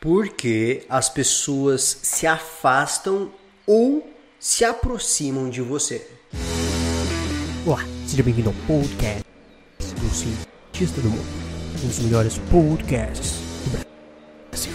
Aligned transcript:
Porque 0.00 0.86
as 0.88 1.10
pessoas 1.10 1.98
se 2.02 2.26
afastam 2.26 3.30
ou 3.66 4.10
se 4.38 4.64
aproximam 4.64 5.50
de 5.50 5.60
você. 5.60 6.08
Olá, 7.66 7.84
seja 8.06 8.22
bem-vindo 8.22 8.48
ao 8.48 8.54
podcast 8.66 9.22
do 9.78 10.08
Cientista 10.08 11.02
do 11.02 11.10
Mundo, 11.10 11.28
um 11.84 11.86
dos 11.86 11.98
melhores 11.98 12.38
podcasts 12.50 13.32
do 13.62 13.84
Brasil. 14.50 14.72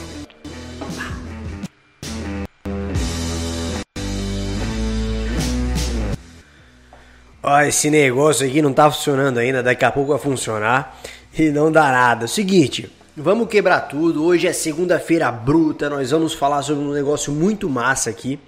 Ó, 7.41 7.61
esse 7.61 7.89
negócio 7.89 8.45
aqui 8.45 8.61
não 8.61 8.71
tá 8.71 8.91
funcionando 8.91 9.39
ainda, 9.39 9.63
daqui 9.63 9.85
a 9.85 9.91
pouco 9.91 10.11
vai 10.11 10.19
funcionar 10.19 11.01
e 11.35 11.49
não 11.49 11.71
dá 11.71 11.91
nada. 11.91 12.27
Seguinte, 12.27 12.91
vamos 13.17 13.47
quebrar 13.47 13.81
tudo. 13.81 14.25
Hoje 14.25 14.47
é 14.47 14.51
segunda-feira 14.51 15.31
bruta, 15.31 15.89
nós 15.89 16.11
vamos 16.11 16.33
falar 16.33 16.61
sobre 16.61 16.83
um 16.83 16.91
negócio 16.91 17.31
muito 17.31 17.69
massa 17.69 18.09
aqui. 18.09 18.39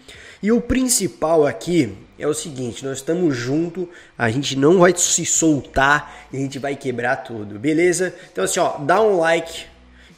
E 0.43 0.51
o 0.51 0.59
principal 0.59 1.47
aqui 1.47 1.97
é 2.19 2.27
o 2.27 2.33
seguinte, 2.33 2.85
nós 2.85 2.97
estamos 2.97 3.35
juntos, 3.35 3.87
a 4.17 4.29
gente 4.29 4.55
não 4.55 4.79
vai 4.79 4.93
se 4.95 5.25
soltar 5.25 6.27
e 6.31 6.37
a 6.37 6.39
gente 6.39 6.59
vai 6.59 6.75
quebrar 6.75 7.17
tudo, 7.17 7.57
beleza? 7.57 8.13
Então 8.31 8.43
assim, 8.43 8.59
ó, 8.59 8.77
dá 8.77 9.01
um 9.01 9.17
like 9.17 9.65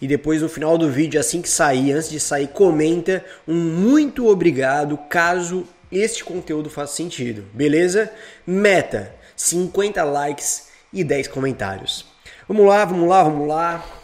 e 0.02 0.08
depois 0.08 0.42
no 0.42 0.50
final 0.50 0.78
do 0.78 0.90
vídeo, 0.90 1.20
assim 1.20 1.42
que 1.42 1.50
sair, 1.50 1.92
antes 1.92 2.10
de 2.10 2.20
sair, 2.20 2.48
comenta 2.48 3.24
um 3.48 3.56
muito 3.56 4.28
obrigado 4.28 4.98
caso 5.10 5.66
este 5.92 6.24
conteúdo 6.24 6.70
faça 6.70 6.96
sentido, 6.96 7.46
beleza? 7.54 8.12
Meta 8.46 9.14
50 9.36 10.04
likes 10.04 10.68
e 10.92 11.04
10 11.04 11.28
comentários. 11.30 12.06
Vamos 12.48 12.66
lá, 12.66 12.84
vamos 12.84 13.08
lá, 13.08 13.24
vamos 13.24 13.48
lá. 13.48 13.99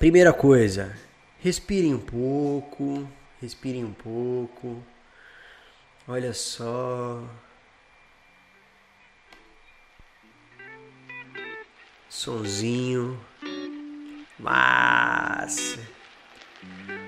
Primeira 0.00 0.32
coisa, 0.32 0.96
respirem 1.40 1.92
um 1.92 2.00
pouco, 2.00 3.06
respirem 3.38 3.84
um 3.84 3.92
pouco. 3.92 4.82
Olha 6.08 6.32
só. 6.32 7.22
Sonzinho. 12.08 13.20
Mas 14.38 15.78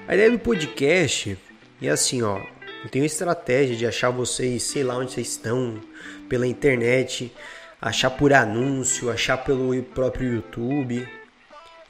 a 0.06 0.12
ideia 0.12 0.30
do 0.30 0.38
podcast 0.38 1.38
é 1.80 1.88
assim, 1.88 2.20
ó. 2.20 2.38
Eu 2.84 2.90
tenho 2.90 3.06
estratégia 3.06 3.74
de 3.74 3.86
achar 3.86 4.10
vocês, 4.10 4.64
sei 4.64 4.84
lá 4.84 4.98
onde 4.98 5.12
vocês 5.12 5.28
estão, 5.28 5.80
pela 6.28 6.46
internet, 6.46 7.34
achar 7.80 8.10
por 8.10 8.34
anúncio, 8.34 9.10
achar 9.10 9.38
pelo 9.38 9.82
próprio 9.82 10.34
YouTube 10.34 11.21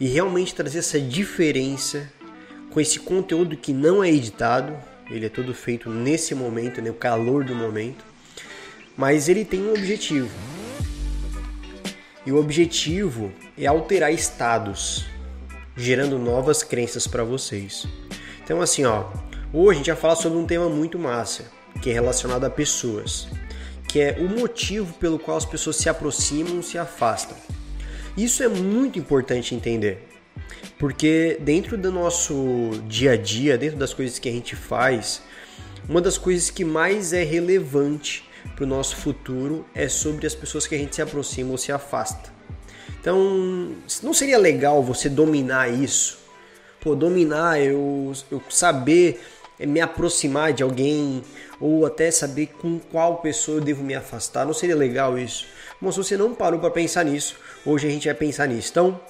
e 0.02 0.08
realmente 0.08 0.52
trazer 0.52 0.80
essa 0.80 1.00
diferença 1.00 2.10
com 2.72 2.80
esse 2.80 2.98
conteúdo 2.98 3.56
que 3.56 3.72
não 3.72 4.02
é 4.02 4.10
editado, 4.10 4.76
ele 5.08 5.26
é 5.26 5.28
todo 5.28 5.54
feito 5.54 5.88
nesse 5.88 6.34
momento, 6.34 6.82
no 6.82 6.88
né, 6.88 6.96
calor 6.98 7.44
do 7.44 7.54
momento, 7.54 8.04
mas 8.96 9.28
ele 9.28 9.44
tem 9.44 9.62
um 9.62 9.70
objetivo. 9.70 10.28
E 12.26 12.32
o 12.32 12.36
objetivo 12.36 13.32
é 13.56 13.66
alterar 13.66 14.12
estados, 14.12 15.04
gerando 15.76 16.18
novas 16.18 16.64
crenças 16.64 17.06
para 17.06 17.22
vocês. 17.22 17.86
Então 18.42 18.60
assim, 18.60 18.84
ó, 18.84 19.04
hoje 19.52 19.70
a 19.70 19.78
gente 19.78 19.90
vai 19.92 20.00
falar 20.00 20.16
sobre 20.16 20.36
um 20.36 20.46
tema 20.46 20.68
muito 20.68 20.98
massa, 20.98 21.44
que 21.80 21.90
é 21.90 21.92
relacionado 21.92 22.42
a 22.42 22.50
pessoas, 22.50 23.28
que 23.86 24.00
é 24.00 24.16
o 24.18 24.28
motivo 24.28 24.94
pelo 24.94 25.16
qual 25.16 25.36
as 25.36 25.46
pessoas 25.46 25.76
se 25.76 25.88
aproximam 25.88 26.60
se 26.60 26.76
afastam. 26.76 27.36
Isso 28.16 28.42
é 28.42 28.48
muito 28.48 28.98
importante 28.98 29.54
entender. 29.54 30.08
Porque 30.78 31.38
dentro 31.40 31.78
do 31.78 31.90
nosso 31.90 32.70
dia 32.88 33.12
a 33.12 33.16
dia, 33.16 33.56
dentro 33.56 33.78
das 33.78 33.94
coisas 33.94 34.18
que 34.18 34.28
a 34.28 34.32
gente 34.32 34.56
faz, 34.56 35.22
uma 35.88 36.00
das 36.00 36.18
coisas 36.18 36.50
que 36.50 36.64
mais 36.64 37.12
é 37.12 37.22
relevante 37.22 38.28
para 38.54 38.64
o 38.64 38.66
nosso 38.66 38.96
futuro 38.96 39.64
é 39.74 39.88
sobre 39.88 40.26
as 40.26 40.34
pessoas 40.34 40.66
que 40.66 40.74
a 40.74 40.78
gente 40.78 40.94
se 40.94 41.02
aproxima 41.02 41.50
ou 41.50 41.58
se 41.58 41.72
afasta. 41.72 42.32
Então, 43.00 43.72
não 44.02 44.14
seria 44.14 44.38
legal 44.38 44.82
você 44.82 45.08
dominar 45.08 45.68
isso? 45.68 46.18
Pô, 46.80 46.94
dominar, 46.94 47.60
eu, 47.60 48.12
eu 48.30 48.42
saber 48.48 49.20
me 49.66 49.80
aproximar 49.80 50.52
de 50.52 50.62
alguém 50.62 51.22
ou 51.60 51.86
até 51.86 52.10
saber 52.10 52.48
com 52.60 52.78
qual 52.78 53.18
pessoa 53.18 53.58
eu 53.58 53.60
devo 53.60 53.82
me 53.82 53.94
afastar. 53.94 54.44
Não 54.44 54.54
seria 54.54 54.76
legal 54.76 55.18
isso? 55.18 55.46
Mas 55.80 55.94
se 55.94 56.02
você 56.02 56.16
não 56.16 56.34
parou 56.34 56.60
para 56.60 56.70
pensar 56.70 57.04
nisso, 57.04 57.36
hoje 57.64 57.86
a 57.86 57.90
gente 57.90 58.06
vai 58.06 58.14
pensar 58.14 58.46
nisso. 58.46 58.70
Então, 58.70 59.00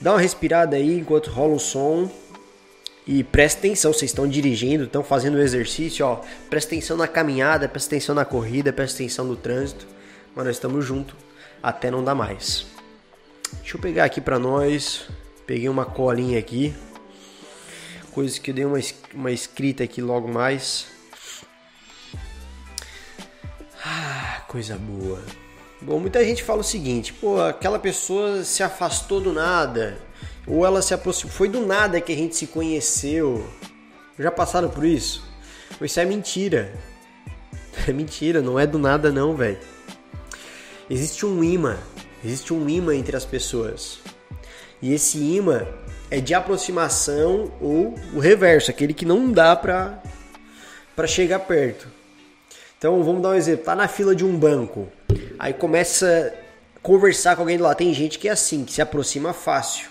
Dá 0.00 0.12
uma 0.12 0.20
respirada 0.20 0.76
aí 0.76 0.98
enquanto 0.98 1.30
rola 1.30 1.54
o 1.54 1.58
som. 1.58 2.10
E 3.06 3.22
presta 3.22 3.58
atenção, 3.58 3.92
vocês 3.92 4.10
estão 4.10 4.26
dirigindo, 4.26 4.84
estão 4.84 5.02
fazendo 5.02 5.34
o 5.34 5.40
exercício, 5.40 6.06
ó. 6.06 6.20
Presta 6.48 6.74
atenção 6.74 6.96
na 6.96 7.06
caminhada, 7.06 7.68
presta 7.68 7.94
atenção 7.94 8.14
na 8.14 8.24
corrida, 8.24 8.72
presta 8.72 8.96
atenção 8.96 9.26
no 9.26 9.36
trânsito. 9.36 9.86
Mas 10.34 10.46
nós 10.46 10.56
estamos 10.56 10.84
juntos 10.84 11.14
até 11.62 11.90
não 11.90 12.02
dar 12.02 12.14
mais. 12.14 12.66
Deixa 13.60 13.76
eu 13.76 13.80
pegar 13.80 14.04
aqui 14.04 14.20
para 14.20 14.38
nós. 14.38 15.06
Peguei 15.46 15.68
uma 15.68 15.84
colinha 15.84 16.38
aqui. 16.38 16.74
Coisas 18.12 18.38
que 18.38 18.50
eu 18.50 18.54
dei 18.54 18.64
uma, 18.64 18.78
uma 19.14 19.30
escrita 19.30 19.84
aqui 19.84 20.02
logo 20.02 20.26
mais. 20.28 20.86
Ah, 23.84 24.42
coisa 24.48 24.76
boa. 24.76 25.22
Bom, 25.82 25.98
muita 25.98 26.22
gente 26.24 26.42
fala 26.42 26.60
o 26.60 26.64
seguinte, 26.64 27.12
pô, 27.12 27.40
aquela 27.40 27.78
pessoa 27.78 28.44
se 28.44 28.62
afastou 28.62 29.18
do 29.18 29.32
nada, 29.32 29.98
ou 30.46 30.66
ela 30.66 30.82
se 30.82 30.92
aproximou, 30.92 31.32
foi 31.32 31.48
do 31.48 31.64
nada 31.64 32.00
que 32.02 32.12
a 32.12 32.16
gente 32.16 32.36
se 32.36 32.46
conheceu. 32.48 33.48
Já 34.18 34.30
passaram 34.30 34.68
por 34.68 34.84
isso? 34.84 35.24
Isso 35.80 36.00
é 36.00 36.04
mentira. 36.04 36.72
É 37.88 37.92
mentira, 37.92 38.42
não 38.42 38.58
é 38.58 38.66
do 38.66 38.78
nada 38.78 39.10
não, 39.10 39.34
velho. 39.34 39.58
Existe 40.90 41.24
um 41.24 41.42
imã, 41.42 41.78
existe 42.22 42.52
um 42.52 42.68
imã 42.68 42.94
entre 42.94 43.16
as 43.16 43.24
pessoas. 43.24 44.00
E 44.82 44.92
esse 44.92 45.18
imã 45.18 45.66
é 46.10 46.20
de 46.20 46.34
aproximação 46.34 47.52
ou 47.60 47.94
o 48.12 48.18
reverso, 48.18 48.70
aquele 48.70 48.92
que 48.92 49.04
não 49.06 49.30
dá 49.30 49.54
pra, 49.54 50.02
pra 50.96 51.06
chegar 51.06 51.38
perto. 51.40 51.86
Então 52.76 53.02
vamos 53.02 53.22
dar 53.22 53.30
um 53.30 53.34
exemplo, 53.34 53.64
tá 53.64 53.76
na 53.76 53.86
fila 53.86 54.14
de 54.14 54.24
um 54.24 54.36
banco. 54.36 54.88
Aí 55.38 55.52
começa 55.52 56.34
a 56.76 56.80
conversar 56.80 57.36
com 57.36 57.42
alguém 57.42 57.58
lado. 57.58 57.76
Tem 57.76 57.92
gente 57.94 58.18
que 58.18 58.28
é 58.28 58.32
assim, 58.32 58.64
que 58.64 58.72
se 58.72 58.82
aproxima 58.82 59.32
fácil. 59.32 59.88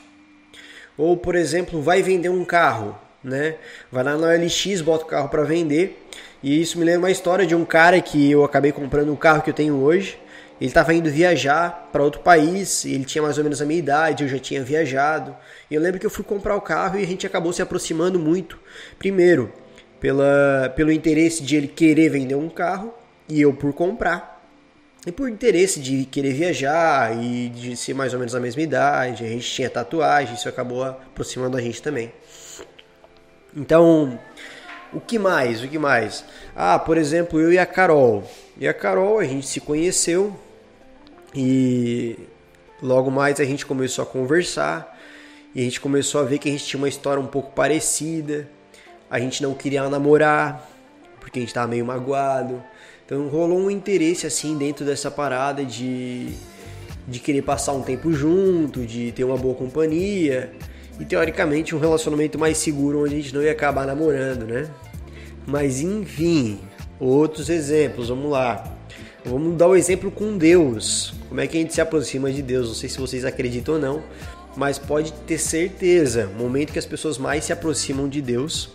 Ou, 0.98 1.16
por 1.16 1.36
exemplo, 1.36 1.82
vai 1.82 2.02
vender 2.02 2.30
um 2.30 2.44
carro, 2.44 2.98
né? 3.24 3.56
Vai 3.92 4.04
lá 4.04 4.18
na 4.18 4.34
LX, 4.34 4.82
bota 4.82 5.06
o 5.06 5.08
carro 5.08 5.30
para 5.30 5.44
vender. 5.44 6.06
E 6.44 6.62
isso 6.62 6.78
me 6.78 6.86
lembra 6.86 7.02
uma 7.02 7.12
história 7.12 7.46
de 7.46 7.56
um 7.56 7.64
cara 7.64 8.02
que 8.02 8.32
eu 8.32 8.44
acabei 8.44 8.72
comprando 8.72 9.14
o 9.14 9.18
carro 9.18 9.42
que 9.42 9.50
eu 9.50 9.54
tenho 9.54 9.76
hoje. 9.76 10.20
Ele 10.60 10.70
estava 10.70 10.94
indo 10.94 11.10
viajar 11.10 11.90
para 11.92 12.04
outro 12.04 12.22
país, 12.22 12.84
ele 12.84 13.06
tinha 13.06 13.22
mais 13.22 13.38
ou 13.38 13.44
menos 13.44 13.62
a 13.62 13.66
minha 13.66 13.80
idade, 13.80 14.24
eu 14.24 14.30
já 14.30 14.38
tinha 14.38 14.62
viajado. 14.62 15.36
E 15.72 15.76
eu 15.76 15.82
lembro 15.82 16.00
que 16.00 16.06
eu 16.06 16.10
fui 16.10 16.24
comprar 16.24 16.56
o 16.56 16.62
carro 16.62 17.00
e 17.00 17.04
a 17.04 17.08
gente 17.08 17.26
acabou 17.26 17.54
se 17.54 17.62
aproximando 17.62 18.20
muito. 18.20 18.60
Primeiro, 18.98 19.54
pela, 20.02 20.74
pelo 20.76 20.92
interesse 20.92 21.42
de 21.44 21.56
ele 21.56 21.68
querer 21.68 22.10
vender 22.10 22.36
um 22.36 22.50
carro 22.50 22.94
e 23.28 23.40
eu 23.40 23.54
por 23.54 23.72
comprar. 23.72 24.38
E 25.08 25.14
por 25.14 25.30
interesse 25.30 25.80
de 25.80 26.04
querer 26.04 26.34
viajar 26.34 27.18
e 27.18 27.48
de 27.48 27.78
ser 27.78 27.94
mais 27.94 28.12
ou 28.14 28.20
menos 28.20 28.36
a 28.36 28.40
mesma 28.40 28.62
idade, 28.62 29.24
a 29.24 29.30
gente 29.30 29.50
tinha 29.50 29.70
tatuagem, 29.70 30.36
isso 30.36 30.50
acabou 30.50 30.84
aproximando 30.84 31.56
a 31.56 31.62
gente 31.62 31.82
também. 31.82 32.12
Então, 33.56 34.20
o 34.92 35.00
que 35.00 35.18
mais? 35.18 35.64
O 35.64 35.70
que 35.70 35.80
mais? 35.80 36.26
Ah, 36.54 36.78
por 36.78 36.98
exemplo, 36.98 37.40
eu 37.40 37.54
e 37.54 37.58
a 37.58 37.66
Carol. 37.66 38.30
E 38.58 38.68
a 38.68 38.74
Carol, 38.74 39.20
a 39.20 39.24
gente 39.24 39.48
se 39.48 39.62
conheceu 39.62 40.38
e 41.34 42.18
logo 42.82 43.12
mais 43.12 43.40
a 43.40 43.46
gente 43.46 43.66
começou 43.66 44.04
a 44.04 44.06
conversar 44.06 44.98
e 45.54 45.62
a 45.62 45.64
gente 45.64 45.82
começou 45.82 46.22
a 46.22 46.24
ver 46.24 46.38
que 46.38 46.48
a 46.48 46.52
gente 46.52 46.66
tinha 46.66 46.80
uma 46.80 46.90
história 46.90 47.22
um 47.22 47.28
pouco 47.28 47.52
parecida. 47.52 48.48
A 49.10 49.20
gente 49.20 49.42
não 49.42 49.54
queria 49.54 49.88
namorar 49.90 50.70
porque 51.20 51.40
a 51.40 51.42
gente 51.42 51.50
estava 51.50 51.68
meio 51.68 51.86
magoado. 51.86 52.64
Então 53.06 53.28
rolou 53.28 53.60
um 53.60 53.72
interesse 53.72 54.28
assim 54.28 54.58
dentro 54.58 54.86
dessa 54.86 55.10
parada 55.10 55.66
de, 55.66 56.30
de 57.08 57.20
querer 57.20 57.42
passar 57.42 57.74
um 57.74 57.82
tempo 57.82 58.12
junto, 58.12 58.86
de 58.86 59.12
ter 59.12 59.24
uma 59.24 59.38
boa 59.38 59.56
companhia 59.56 60.54
e 61.00 61.06
teoricamente 61.06 61.76
um 61.76 61.80
relacionamento 61.80 62.38
mais 62.38 62.58
seguro 62.58 63.04
onde 63.04 63.16
a 63.16 63.18
gente 63.18 63.34
não 63.34 63.42
ia 63.42 63.52
acabar 63.52 63.88
namorando, 63.88 64.46
né? 64.46 64.70
Mas 65.48 65.82
enfim, 65.82 66.60
outros 67.00 67.50
exemplos, 67.50 68.10
vamos 68.10 68.30
lá. 68.30 68.79
Vamos 69.26 69.58
dar 69.58 69.68
o 69.68 69.72
um 69.72 69.76
exemplo 69.76 70.10
com 70.10 70.38
Deus. 70.38 71.14
Como 71.28 71.42
é 71.42 71.48
que 71.48 71.58
a 71.58 71.62
gente 71.62 71.74
se 71.74 71.82
aproxima 71.82 72.32
de 72.32 72.42
Deus? 72.42 72.68
Não 72.68 72.76
sei 72.76 72.90
se 72.90 73.00
vocês 73.00 73.26
acreditam 73.26 73.76
ou 73.76 73.80
não, 73.80 74.04
mas 74.56 74.80
pode 74.80 75.12
ter 75.12 75.38
certeza, 75.38 76.28
o 76.28 76.40
momento 76.40 76.74
que 76.74 76.80
as 76.80 76.86
pessoas 76.86 77.18
mais 77.18 77.46
se 77.46 77.54
aproximam 77.54 78.08
de 78.08 78.22
Deus 78.22 78.70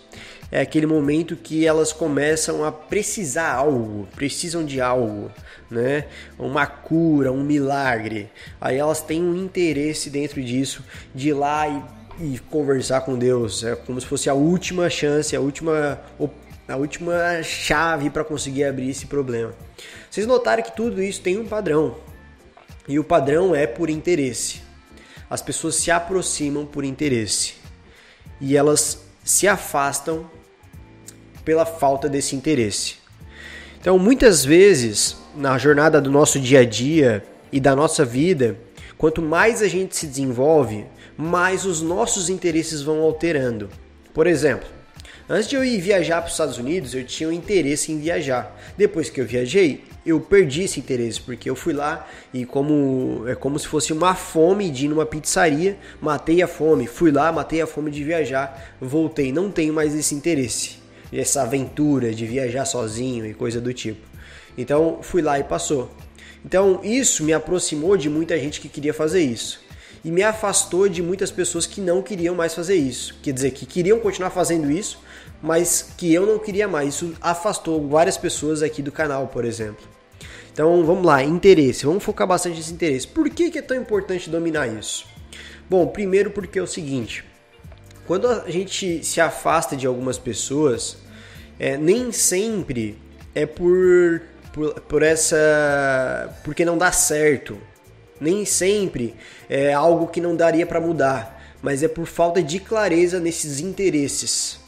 é 0.51 0.61
aquele 0.61 0.85
momento 0.85 1.35
que 1.35 1.65
elas 1.65 1.91
começam 1.91 2.63
a 2.63 2.71
precisar 2.71 3.51
algo, 3.53 4.07
precisam 4.15 4.63
de 4.63 4.79
algo, 4.79 5.31
né? 5.69 6.05
Uma 6.37 6.67
cura, 6.67 7.31
um 7.31 7.43
milagre. 7.43 8.29
Aí 8.61 8.77
elas 8.77 9.01
têm 9.01 9.23
um 9.23 9.35
interesse 9.35 10.09
dentro 10.09 10.41
disso 10.41 10.83
de 11.13 11.29
ir 11.29 11.33
lá 11.33 11.67
e 11.67 11.81
e 12.19 12.39
conversar 12.49 13.01
com 13.01 13.17
Deus. 13.17 13.63
É 13.63 13.75
como 13.75 13.99
se 13.99 14.07
fosse 14.07 14.29
a 14.29 14.33
última 14.33 14.89
chance, 14.89 15.35
a 15.35 15.39
última, 15.39 15.99
a 16.67 16.75
última 16.75 17.43
chave 17.43 18.09
para 18.09 18.23
conseguir 18.23 18.65
abrir 18.65 18.89
esse 18.89 19.05
problema. 19.05 19.53
Vocês 20.15 20.27
notaram 20.27 20.63
que 20.63 20.73
tudo 20.73 21.03
isso 21.03 21.19
tem 21.19 21.37
um 21.37 21.45
padrão. 21.45 21.97
E 22.87 22.97
o 22.97 23.03
padrão 23.03 23.53
é 23.53 23.67
por 23.67 23.89
interesse. 23.89 24.61
As 25.29 25.41
pessoas 25.41 25.75
se 25.75 25.91
aproximam 25.91 26.65
por 26.65 26.85
interesse. 26.85 27.55
E 28.39 28.55
elas 28.55 29.01
se 29.25 29.45
afastam 29.45 30.31
pela 31.43 31.65
falta 31.65 32.07
desse 32.07 32.33
interesse. 32.33 32.95
Então, 33.77 33.99
muitas 33.99 34.45
vezes, 34.45 35.17
na 35.35 35.57
jornada 35.57 35.99
do 35.99 36.09
nosso 36.09 36.39
dia 36.39 36.61
a 36.61 36.65
dia 36.65 37.21
e 37.51 37.59
da 37.59 37.75
nossa 37.75 38.05
vida, 38.05 38.57
quanto 38.97 39.21
mais 39.21 39.61
a 39.61 39.67
gente 39.67 39.97
se 39.97 40.07
desenvolve, 40.07 40.85
mais 41.17 41.65
os 41.65 41.81
nossos 41.81 42.29
interesses 42.29 42.81
vão 42.81 43.01
alterando. 43.01 43.69
Por 44.13 44.27
exemplo, 44.27 44.69
antes 45.29 45.47
de 45.47 45.55
eu 45.55 45.63
ir 45.63 45.79
viajar 45.79 46.21
para 46.21 46.27
os 46.27 46.33
Estados 46.33 46.57
Unidos, 46.57 46.93
eu 46.93 47.03
tinha 47.05 47.29
um 47.29 47.31
interesse 47.31 47.91
em 47.91 47.99
viajar. 47.99 48.55
Depois 48.77 49.09
que 49.09 49.19
eu 49.19 49.25
viajei, 49.25 49.83
eu 50.05 50.19
perdi 50.19 50.63
esse 50.63 50.79
interesse, 50.79 51.19
porque 51.19 51.49
eu 51.49 51.55
fui 51.55 51.73
lá 51.73 52.07
e 52.33 52.45
como 52.45 53.23
é 53.27 53.35
como 53.35 53.57
se 53.57 53.67
fosse 53.67 53.91
uma 53.91 54.13
fome 54.15 54.69
de 54.69 54.85
ir 54.85 54.89
numa 54.89 55.05
pizzaria, 55.05 55.77
matei 56.01 56.41
a 56.41 56.47
fome, 56.47 56.87
fui 56.87 57.11
lá, 57.11 57.31
matei 57.31 57.61
a 57.61 57.67
fome 57.67 57.89
de 57.89 58.03
viajar, 58.03 58.75
voltei, 58.79 59.31
não 59.31 59.49
tenho 59.49 59.73
mais 59.73 59.95
esse 59.95 60.13
interesse 60.13 60.85
essa 61.19 61.43
aventura 61.43 62.13
de 62.13 62.25
viajar 62.25 62.65
sozinho 62.65 63.25
e 63.25 63.33
coisa 63.33 63.61
do 63.61 63.73
tipo. 63.73 64.05
Então 64.57 64.99
fui 65.01 65.21
lá 65.21 65.39
e 65.39 65.43
passou. 65.43 65.91
Então 66.43 66.79
isso 66.83 67.23
me 67.23 67.33
aproximou 67.33 67.97
de 67.97 68.09
muita 68.09 68.37
gente 68.39 68.61
que 68.61 68.69
queria 68.69 68.93
fazer 68.93 69.21
isso. 69.21 69.63
E 70.03 70.11
me 70.11 70.21
afastou 70.21 70.87
de 70.87 71.01
muitas 71.01 71.31
pessoas 71.31 71.65
que 71.65 71.81
não 71.81 72.01
queriam 72.01 72.35
mais 72.35 72.53
fazer 72.53 72.75
isso. 72.75 73.17
Quer 73.23 73.33
dizer, 73.33 73.51
que 73.51 73.65
queriam 73.65 73.99
continuar 73.99 74.29
fazendo 74.29 74.69
isso, 74.69 74.99
mas 75.45 75.93
que 75.95 76.11
eu 76.11 76.25
não 76.25 76.39
queria 76.39 76.67
mais. 76.67 76.95
Isso 76.95 77.13
afastou 77.21 77.87
várias 77.87 78.17
pessoas 78.17 78.63
aqui 78.63 78.81
do 78.81 78.91
canal, 78.91 79.27
por 79.27 79.45
exemplo. 79.45 79.85
Então 80.51 80.83
vamos 80.83 81.05
lá, 81.05 81.23
interesse. 81.23 81.85
Vamos 81.85 82.03
focar 82.03 82.25
bastante 82.25 82.57
nesse 82.57 82.73
interesse. 82.73 83.07
Por 83.07 83.29
que, 83.29 83.51
que 83.51 83.59
é 83.59 83.61
tão 83.61 83.77
importante 83.77 84.27
dominar 84.27 84.67
isso? 84.67 85.05
Bom, 85.69 85.85
primeiro 85.85 86.31
porque 86.31 86.57
é 86.57 86.61
o 86.63 86.67
seguinte: 86.67 87.23
quando 88.07 88.27
a 88.27 88.49
gente 88.49 89.03
se 89.03 89.21
afasta 89.21 89.75
de 89.75 89.85
algumas 89.85 90.17
pessoas, 90.17 90.97
é, 91.59 91.77
nem 91.77 92.11
sempre 92.11 92.97
é 93.35 93.45
por, 93.45 94.23
por, 94.51 94.81
por 94.81 95.03
essa. 95.03 96.35
porque 96.43 96.65
não 96.65 96.75
dá 96.75 96.91
certo. 96.91 97.55
Nem 98.19 98.45
sempre 98.45 99.13
é 99.47 99.73
algo 99.73 100.07
que 100.07 100.19
não 100.19 100.35
daria 100.35 100.65
para 100.65 100.81
mudar, 100.81 101.53
mas 101.61 101.83
é 101.83 101.87
por 101.87 102.07
falta 102.07 102.41
de 102.41 102.59
clareza 102.59 103.19
nesses 103.19 103.59
interesses 103.59 104.64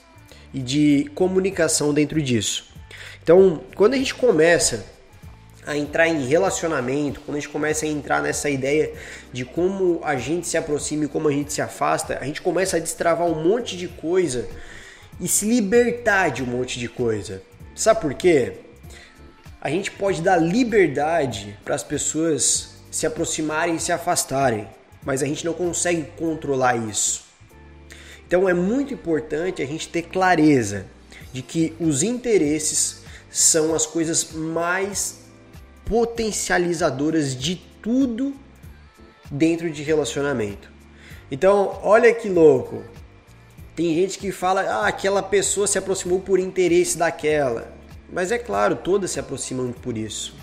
e 0.57 0.59
de 0.59 1.11
comunicação 1.13 1.93
dentro 1.93 2.19
disso. 2.19 2.65
Então, 3.21 3.61
quando 3.75 3.93
a 3.93 3.97
gente 3.97 4.15
começa 4.15 4.83
a 5.67 5.77
entrar 5.77 6.07
em 6.07 6.25
relacionamento, 6.25 7.19
quando 7.19 7.37
a 7.37 7.39
gente 7.39 7.51
começa 7.51 7.85
a 7.85 7.89
entrar 7.89 8.23
nessa 8.23 8.49
ideia 8.49 8.91
de 9.31 9.45
como 9.45 10.01
a 10.03 10.15
gente 10.15 10.47
se 10.47 10.57
aproxima 10.57 11.05
e 11.05 11.07
como 11.07 11.27
a 11.27 11.31
gente 11.31 11.53
se 11.53 11.61
afasta, 11.61 12.17
a 12.19 12.25
gente 12.25 12.41
começa 12.41 12.77
a 12.77 12.79
destravar 12.79 13.27
um 13.27 13.43
monte 13.43 13.77
de 13.77 13.87
coisa 13.87 14.47
e 15.19 15.27
se 15.27 15.45
libertar 15.45 16.29
de 16.29 16.41
um 16.41 16.47
monte 16.47 16.79
de 16.79 16.89
coisa. 16.89 17.43
Sabe 17.75 18.01
por 18.01 18.15
quê? 18.15 18.53
A 19.61 19.69
gente 19.69 19.91
pode 19.91 20.23
dar 20.23 20.37
liberdade 20.37 21.55
para 21.63 21.75
as 21.75 21.83
pessoas 21.83 22.77
se 22.89 23.05
aproximarem 23.05 23.75
e 23.75 23.79
se 23.79 23.91
afastarem, 23.91 24.67
mas 25.05 25.21
a 25.21 25.27
gente 25.27 25.45
não 25.45 25.53
consegue 25.53 26.03
controlar 26.17 26.77
isso. 26.77 27.26
Então 28.27 28.47
é 28.47 28.53
muito 28.53 28.93
importante 28.93 29.61
a 29.61 29.65
gente 29.65 29.87
ter 29.87 30.03
clareza 30.03 30.85
de 31.31 31.41
que 31.41 31.73
os 31.79 32.03
interesses 32.03 33.03
são 33.29 33.73
as 33.73 33.85
coisas 33.85 34.33
mais 34.33 35.19
potencializadoras 35.85 37.33
de 37.35 37.55
tudo 37.81 38.33
dentro 39.31 39.69
de 39.69 39.81
relacionamento. 39.81 40.69
Então, 41.31 41.79
olha 41.81 42.13
que 42.13 42.27
louco. 42.27 42.83
Tem 43.75 43.93
gente 43.93 44.17
que 44.17 44.31
fala, 44.31 44.61
ah, 44.61 44.87
aquela 44.87 45.23
pessoa 45.23 45.67
se 45.67 45.77
aproximou 45.77 46.19
por 46.19 46.39
interesse 46.39 46.97
daquela. 46.97 47.71
Mas 48.11 48.31
é 48.31 48.37
claro, 48.37 48.75
todas 48.75 49.11
se 49.11 49.19
aproximam 49.19 49.71
por 49.71 49.97
isso. 49.97 50.35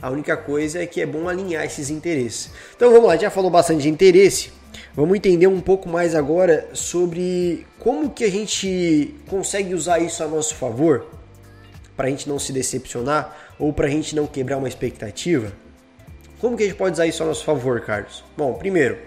A 0.00 0.10
única 0.10 0.36
coisa 0.36 0.82
é 0.82 0.86
que 0.86 1.00
é 1.00 1.06
bom 1.06 1.28
alinhar 1.28 1.64
esses 1.64 1.90
interesses. 1.90 2.50
Então 2.76 2.92
vamos 2.92 3.06
lá, 3.06 3.16
já 3.16 3.30
falou 3.30 3.50
bastante 3.50 3.82
de 3.82 3.88
interesse. 3.88 4.52
Vamos 4.94 5.16
entender 5.16 5.46
um 5.46 5.60
pouco 5.60 5.88
mais 5.88 6.14
agora 6.14 6.68
sobre 6.72 7.66
como 7.78 8.10
que 8.10 8.24
a 8.24 8.30
gente 8.30 9.14
consegue 9.28 9.74
usar 9.74 9.98
isso 9.98 10.22
a 10.22 10.28
nosso 10.28 10.54
favor 10.54 11.06
para 11.96 12.06
a 12.06 12.10
gente 12.10 12.28
não 12.28 12.38
se 12.38 12.52
decepcionar 12.52 13.54
ou 13.58 13.72
para 13.72 13.86
a 13.86 13.90
gente 13.90 14.14
não 14.14 14.26
quebrar 14.26 14.58
uma 14.58 14.68
expectativa? 14.68 15.52
Como 16.40 16.56
que 16.56 16.64
a 16.64 16.66
gente 16.66 16.76
pode 16.76 16.94
usar 16.94 17.06
isso 17.06 17.22
a 17.22 17.26
nosso 17.26 17.44
favor, 17.44 17.80
Carlos? 17.80 18.22
Bom, 18.36 18.54
primeiro, 18.54 18.98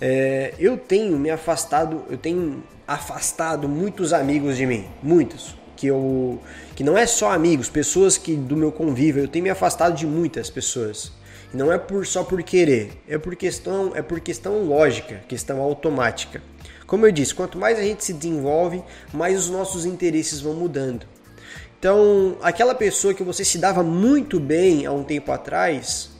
é, 0.00 0.54
eu 0.58 0.76
tenho 0.76 1.18
me 1.18 1.30
afastado, 1.30 2.04
eu 2.08 2.16
tenho 2.16 2.62
afastado 2.86 3.68
muitos 3.68 4.12
amigos 4.12 4.56
de 4.56 4.64
mim, 4.64 4.86
muitos, 5.02 5.56
que 5.76 5.86
eu 5.86 6.40
que 6.74 6.82
não 6.82 6.96
é 6.96 7.06
só 7.06 7.32
amigos, 7.32 7.68
pessoas 7.68 8.16
que 8.16 8.34
do 8.34 8.56
meu 8.56 8.72
convívio, 8.72 9.24
eu 9.24 9.28
tenho 9.28 9.42
me 9.42 9.50
afastado 9.50 9.94
de 9.94 10.06
muitas 10.06 10.48
pessoas. 10.48 11.12
Não 11.52 11.72
é 11.72 11.78
por 11.78 12.06
só 12.06 12.22
por 12.22 12.42
querer, 12.42 12.90
é 13.08 13.16
por 13.16 13.34
questão, 13.34 13.92
é 13.94 14.02
por 14.02 14.20
questão 14.20 14.64
lógica, 14.64 15.22
questão 15.26 15.60
automática. 15.60 16.42
Como 16.86 17.06
eu 17.06 17.12
disse, 17.12 17.34
quanto 17.34 17.58
mais 17.58 17.78
a 17.78 17.82
gente 17.82 18.04
se 18.04 18.12
desenvolve, 18.12 18.82
mais 19.12 19.38
os 19.38 19.50
nossos 19.50 19.86
interesses 19.86 20.40
vão 20.40 20.54
mudando. 20.54 21.06
Então, 21.78 22.36
aquela 22.42 22.74
pessoa 22.74 23.14
que 23.14 23.22
você 23.22 23.44
se 23.44 23.56
dava 23.56 23.82
muito 23.82 24.38
bem 24.38 24.84
há 24.84 24.92
um 24.92 25.04
tempo 25.04 25.30
atrás, 25.30 26.10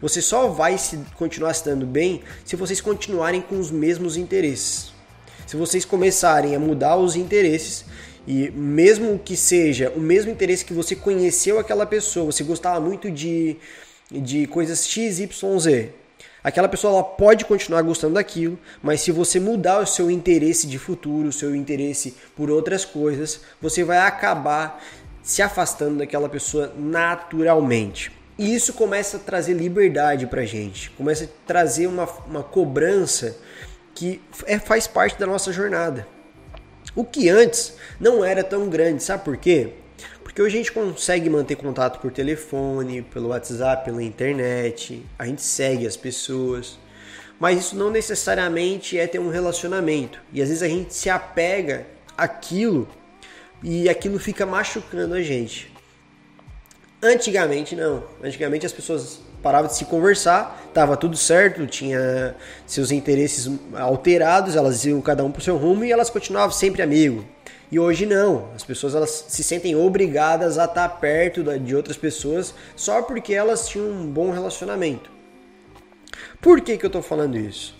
você 0.00 0.22
só 0.22 0.48
vai 0.48 0.78
se 0.78 0.98
continuar 1.16 1.52
se 1.52 1.64
dando 1.64 1.84
bem 1.84 2.22
se 2.44 2.56
vocês 2.56 2.80
continuarem 2.80 3.42
com 3.42 3.58
os 3.58 3.70
mesmos 3.70 4.16
interesses. 4.16 4.92
Se 5.46 5.56
vocês 5.56 5.84
começarem 5.84 6.54
a 6.54 6.58
mudar 6.58 6.96
os 6.96 7.16
interesses 7.16 7.84
e 8.26 8.50
mesmo 8.50 9.18
que 9.18 9.36
seja 9.36 9.92
o 9.96 10.00
mesmo 10.00 10.30
interesse 10.30 10.64
que 10.64 10.72
você 10.72 10.94
conheceu 10.94 11.58
aquela 11.58 11.84
pessoa, 11.84 12.32
você 12.32 12.44
gostava 12.44 12.80
muito 12.80 13.10
de, 13.10 13.56
de 14.10 14.46
coisas 14.46 14.86
X, 14.86 15.18
Y, 15.18 15.58
Z. 15.58 15.92
Aquela 16.42 16.68
pessoa 16.68 16.94
ela 16.94 17.04
pode 17.04 17.44
continuar 17.44 17.82
gostando 17.82 18.14
daquilo, 18.14 18.58
mas 18.82 19.02
se 19.02 19.12
você 19.12 19.38
mudar 19.38 19.80
o 19.80 19.86
seu 19.86 20.10
interesse 20.10 20.66
de 20.66 20.78
futuro, 20.78 21.28
o 21.28 21.32
seu 21.32 21.54
interesse 21.54 22.16
por 22.34 22.50
outras 22.50 22.84
coisas, 22.84 23.42
você 23.60 23.84
vai 23.84 23.98
acabar 23.98 24.82
se 25.22 25.42
afastando 25.42 25.98
daquela 25.98 26.28
pessoa 26.28 26.72
naturalmente. 26.76 28.10
E 28.38 28.54
isso 28.54 28.72
começa 28.72 29.18
a 29.18 29.20
trazer 29.20 29.52
liberdade 29.52 30.26
pra 30.26 30.46
gente, 30.46 30.90
começa 30.92 31.24
a 31.24 31.28
trazer 31.46 31.86
uma, 31.86 32.08
uma 32.26 32.42
cobrança 32.42 33.36
que 33.94 34.18
é, 34.46 34.58
faz 34.58 34.86
parte 34.86 35.18
da 35.18 35.26
nossa 35.26 35.52
jornada. 35.52 36.08
O 36.96 37.04
que 37.04 37.28
antes 37.28 37.74
não 38.00 38.24
era 38.24 38.42
tão 38.42 38.66
grande, 38.70 39.02
sabe 39.02 39.24
por 39.24 39.36
quê? 39.36 39.74
Porque 40.30 40.42
hoje 40.42 40.54
a 40.54 40.58
gente 40.58 40.70
consegue 40.70 41.28
manter 41.28 41.56
contato 41.56 41.98
por 41.98 42.12
telefone, 42.12 43.02
pelo 43.02 43.30
WhatsApp, 43.30 43.84
pela 43.84 44.00
internet, 44.00 45.04
a 45.18 45.26
gente 45.26 45.42
segue 45.42 45.84
as 45.88 45.96
pessoas. 45.96 46.78
Mas 47.40 47.58
isso 47.58 47.74
não 47.74 47.90
necessariamente 47.90 48.96
é 48.96 49.08
ter 49.08 49.18
um 49.18 49.28
relacionamento. 49.28 50.20
E 50.32 50.40
às 50.40 50.48
vezes 50.48 50.62
a 50.62 50.68
gente 50.68 50.94
se 50.94 51.10
apega 51.10 51.84
àquilo 52.16 52.88
e 53.60 53.88
aquilo 53.88 54.20
fica 54.20 54.46
machucando 54.46 55.14
a 55.14 55.20
gente. 55.20 55.72
Antigamente 57.02 57.74
não. 57.74 58.04
Antigamente 58.22 58.64
as 58.64 58.72
pessoas 58.72 59.20
paravam 59.42 59.66
de 59.66 59.76
se 59.76 59.84
conversar, 59.84 60.70
tava 60.72 60.96
tudo 60.96 61.16
certo, 61.16 61.66
tinha 61.66 62.36
seus 62.68 62.92
interesses 62.92 63.50
alterados, 63.74 64.54
elas 64.54 64.84
iam 64.84 65.00
cada 65.00 65.24
um 65.24 65.32
pro 65.32 65.42
seu 65.42 65.56
rumo 65.56 65.84
e 65.84 65.90
elas 65.90 66.08
continuavam 66.08 66.52
sempre 66.52 66.82
amigo. 66.82 67.26
E 67.70 67.78
hoje 67.78 68.04
não, 68.04 68.50
as 68.54 68.64
pessoas 68.64 68.94
elas 68.94 69.26
se 69.28 69.44
sentem 69.44 69.76
obrigadas 69.76 70.58
a 70.58 70.64
estar 70.64 70.88
perto 70.88 71.44
de 71.58 71.76
outras 71.76 71.96
pessoas 71.96 72.52
só 72.74 73.02
porque 73.02 73.32
elas 73.32 73.68
tinham 73.68 73.88
um 73.88 74.06
bom 74.06 74.32
relacionamento. 74.32 75.10
Por 76.40 76.60
que, 76.60 76.76
que 76.76 76.84
eu 76.84 76.88
estou 76.88 77.02
falando 77.02 77.38
isso? 77.38 77.74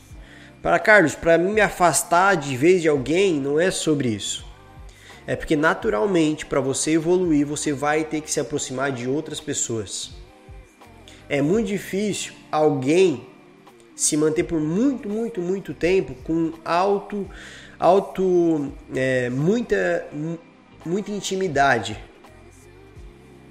Para 0.63 0.79
Carlos, 0.79 1.15
para 1.15 1.39
me 1.39 1.61
afastar 1.61 2.37
de 2.37 2.57
vez 2.57 2.83
de 2.83 2.89
alguém 2.89 3.41
não 3.41 3.59
é 3.59 3.71
sobre 3.71 4.11
isso. 4.11 4.45
É 5.27 5.35
porque 5.35 5.57
naturalmente, 5.57 6.47
para 6.47 6.61
você 6.61 6.93
evoluir, 6.93 7.47
você 7.47 7.73
vai 7.73 8.05
ter 8.05 8.21
que 8.21 8.31
se 8.31 8.39
aproximar 8.39 8.93
de 8.93 9.09
outras 9.09 9.41
pessoas. 9.41 10.11
É 11.29 11.41
muito 11.41 11.69
difícil 11.69 12.33
alguém 12.51 13.30
se 14.01 14.17
manter 14.17 14.45
por 14.45 14.59
muito, 14.59 15.11
muito, 15.11 15.43
muito 15.43 15.75
tempo 15.75 16.15
com 16.25 16.55
alto, 16.65 17.29
alto, 17.79 18.73
é, 18.95 19.29
muita, 19.29 20.09
muita 20.87 21.11
intimidade. 21.11 22.03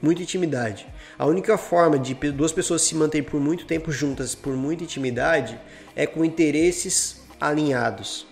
Muita 0.01 0.24
intimidade. 0.24 0.88
A 1.20 1.27
única 1.27 1.56
forma 1.56 2.00
de 2.00 2.15
duas 2.32 2.51
pessoas 2.51 2.82
se 2.82 2.96
manterem 2.96 3.29
por 3.29 3.39
muito 3.39 3.65
tempo 3.65 3.91
juntas, 3.91 4.34
por 4.34 4.56
muita 4.56 4.84
intimidade, 4.84 5.60
é 5.96 6.08
com 6.08 6.25
interesses 6.25 7.22
alinhados. 7.39 8.25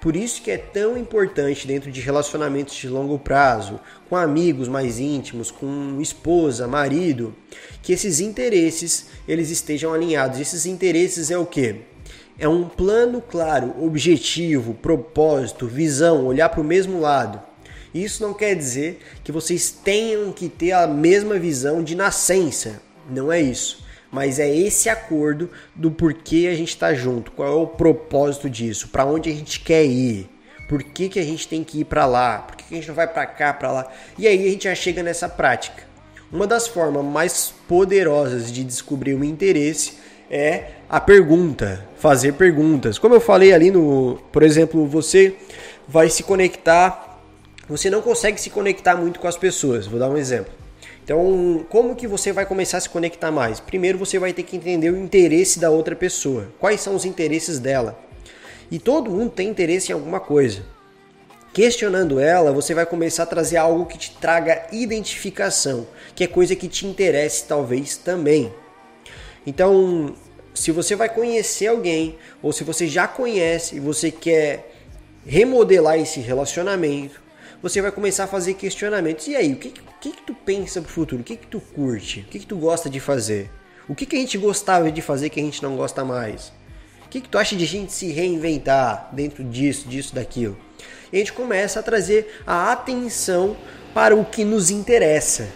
Por 0.00 0.16
isso 0.16 0.40
que 0.40 0.50
é 0.50 0.56
tão 0.56 0.96
importante 0.96 1.66
dentro 1.66 1.92
de 1.92 2.00
relacionamentos 2.00 2.74
de 2.74 2.88
longo 2.88 3.18
prazo, 3.18 3.78
com 4.08 4.16
amigos 4.16 4.66
mais 4.66 4.98
íntimos, 4.98 5.50
com 5.50 5.98
esposa, 6.00 6.66
marido, 6.66 7.34
que 7.82 7.92
esses 7.92 8.18
interesses 8.18 9.08
eles 9.28 9.50
estejam 9.50 9.92
alinhados. 9.92 10.40
Esses 10.40 10.64
interesses 10.64 11.30
é 11.30 11.36
o 11.36 11.44
que? 11.44 11.82
É 12.38 12.48
um 12.48 12.66
plano 12.66 13.20
claro, 13.20 13.74
objetivo, 13.84 14.72
propósito, 14.72 15.66
visão, 15.66 16.24
olhar 16.24 16.48
para 16.48 16.62
o 16.62 16.64
mesmo 16.64 16.98
lado. 16.98 17.38
Isso 17.92 18.22
não 18.22 18.32
quer 18.32 18.54
dizer 18.54 19.00
que 19.22 19.30
vocês 19.30 19.70
tenham 19.70 20.32
que 20.32 20.48
ter 20.48 20.72
a 20.72 20.86
mesma 20.86 21.38
visão 21.38 21.84
de 21.84 21.94
nascença. 21.94 22.80
Não 23.10 23.30
é 23.30 23.38
isso 23.38 23.89
mas 24.10 24.38
é 24.38 24.48
esse 24.48 24.88
acordo 24.88 25.50
do 25.74 25.90
porquê 25.90 26.48
a 26.50 26.56
gente 26.56 26.70
está 26.70 26.92
junto, 26.94 27.30
qual 27.32 27.48
é 27.48 27.52
o 27.52 27.66
propósito 27.66 28.50
disso, 28.50 28.88
para 28.88 29.04
onde 29.04 29.30
a 29.30 29.32
gente 29.32 29.60
quer 29.60 29.84
ir, 29.84 30.28
por 30.68 30.82
que, 30.82 31.08
que 31.08 31.18
a 31.18 31.22
gente 31.24 31.46
tem 31.46 31.64
que 31.64 31.80
ir 31.80 31.84
para 31.84 32.06
lá, 32.06 32.38
por 32.38 32.56
que, 32.56 32.64
que 32.64 32.74
a 32.74 32.76
gente 32.76 32.88
não 32.88 32.94
vai 32.94 33.06
para 33.06 33.26
cá, 33.26 33.52
para 33.52 33.72
lá. 33.72 33.92
E 34.18 34.26
aí 34.26 34.46
a 34.46 34.50
gente 34.50 34.64
já 34.64 34.74
chega 34.74 35.02
nessa 35.02 35.28
prática. 35.28 35.82
Uma 36.32 36.46
das 36.46 36.68
formas 36.68 37.04
mais 37.04 37.52
poderosas 37.66 38.52
de 38.52 38.62
descobrir 38.62 39.14
o 39.14 39.24
interesse 39.24 39.94
é 40.30 40.70
a 40.88 41.00
pergunta, 41.00 41.84
fazer 41.96 42.34
perguntas. 42.34 42.98
Como 42.98 43.14
eu 43.14 43.20
falei 43.20 43.52
ali 43.52 43.70
no, 43.70 44.16
por 44.30 44.44
exemplo, 44.44 44.86
você 44.86 45.34
vai 45.88 46.08
se 46.08 46.22
conectar, 46.22 47.18
você 47.68 47.90
não 47.90 48.00
consegue 48.00 48.40
se 48.40 48.48
conectar 48.48 48.94
muito 48.94 49.18
com 49.18 49.26
as 49.26 49.36
pessoas. 49.36 49.88
Vou 49.88 49.98
dar 49.98 50.08
um 50.08 50.16
exemplo. 50.16 50.59
Então, 51.10 51.66
como 51.68 51.96
que 51.96 52.06
você 52.06 52.32
vai 52.32 52.46
começar 52.46 52.78
a 52.78 52.80
se 52.80 52.88
conectar 52.88 53.32
mais? 53.32 53.58
Primeiro 53.58 53.98
você 53.98 54.16
vai 54.16 54.32
ter 54.32 54.44
que 54.44 54.54
entender 54.54 54.90
o 54.90 54.96
interesse 54.96 55.58
da 55.58 55.68
outra 55.68 55.96
pessoa. 55.96 56.52
Quais 56.60 56.80
são 56.80 56.94
os 56.94 57.04
interesses 57.04 57.58
dela? 57.58 57.98
E 58.70 58.78
todo 58.78 59.10
mundo 59.10 59.28
tem 59.28 59.48
interesse 59.48 59.90
em 59.90 59.92
alguma 59.92 60.20
coisa. 60.20 60.64
Questionando 61.52 62.20
ela, 62.20 62.52
você 62.52 62.74
vai 62.74 62.86
começar 62.86 63.24
a 63.24 63.26
trazer 63.26 63.56
algo 63.56 63.86
que 63.86 63.98
te 63.98 64.16
traga 64.20 64.68
identificação, 64.70 65.84
que 66.14 66.22
é 66.22 66.28
coisa 66.28 66.54
que 66.54 66.68
te 66.68 66.86
interesse 66.86 67.44
talvez 67.44 67.96
também. 67.96 68.54
Então, 69.44 70.14
se 70.54 70.70
você 70.70 70.94
vai 70.94 71.08
conhecer 71.08 71.66
alguém, 71.66 72.18
ou 72.40 72.52
se 72.52 72.62
você 72.62 72.86
já 72.86 73.08
conhece 73.08 73.74
e 73.74 73.80
você 73.80 74.12
quer 74.12 74.76
remodelar 75.26 75.98
esse 75.98 76.20
relacionamento, 76.20 77.20
você 77.62 77.82
vai 77.82 77.92
começar 77.92 78.24
a 78.24 78.26
fazer 78.26 78.54
questionamentos. 78.54 79.26
E 79.26 79.36
aí, 79.36 79.52
o 79.52 79.56
que, 79.56 79.72
que, 80.00 80.12
que 80.12 80.22
tu 80.22 80.34
pensa 80.34 80.80
pro 80.80 80.90
futuro? 80.90 81.20
O 81.20 81.24
que, 81.24 81.36
que 81.36 81.46
tu 81.46 81.60
curte? 81.60 82.20
O 82.20 82.24
que, 82.24 82.38
que 82.38 82.46
tu 82.46 82.56
gosta 82.56 82.88
de 82.88 82.98
fazer? 83.00 83.50
O 83.88 83.94
que, 83.94 84.06
que 84.06 84.16
a 84.16 84.18
gente 84.18 84.38
gostava 84.38 84.90
de 84.90 85.02
fazer 85.02 85.30
que 85.30 85.40
a 85.40 85.42
gente 85.42 85.62
não 85.62 85.76
gosta 85.76 86.04
mais? 86.04 86.52
O 87.04 87.08
que, 87.10 87.20
que 87.20 87.28
tu 87.28 87.36
acha 87.36 87.56
de 87.56 87.64
a 87.64 87.66
gente 87.66 87.92
se 87.92 88.10
reinventar 88.12 89.10
dentro 89.12 89.42
disso, 89.44 89.88
disso, 89.88 90.14
daquilo? 90.14 90.56
E 91.12 91.16
a 91.16 91.18
gente 91.18 91.32
começa 91.32 91.80
a 91.80 91.82
trazer 91.82 92.40
a 92.46 92.72
atenção 92.72 93.56
para 93.92 94.14
o 94.14 94.24
que 94.24 94.44
nos 94.44 94.70
interessa. 94.70 95.48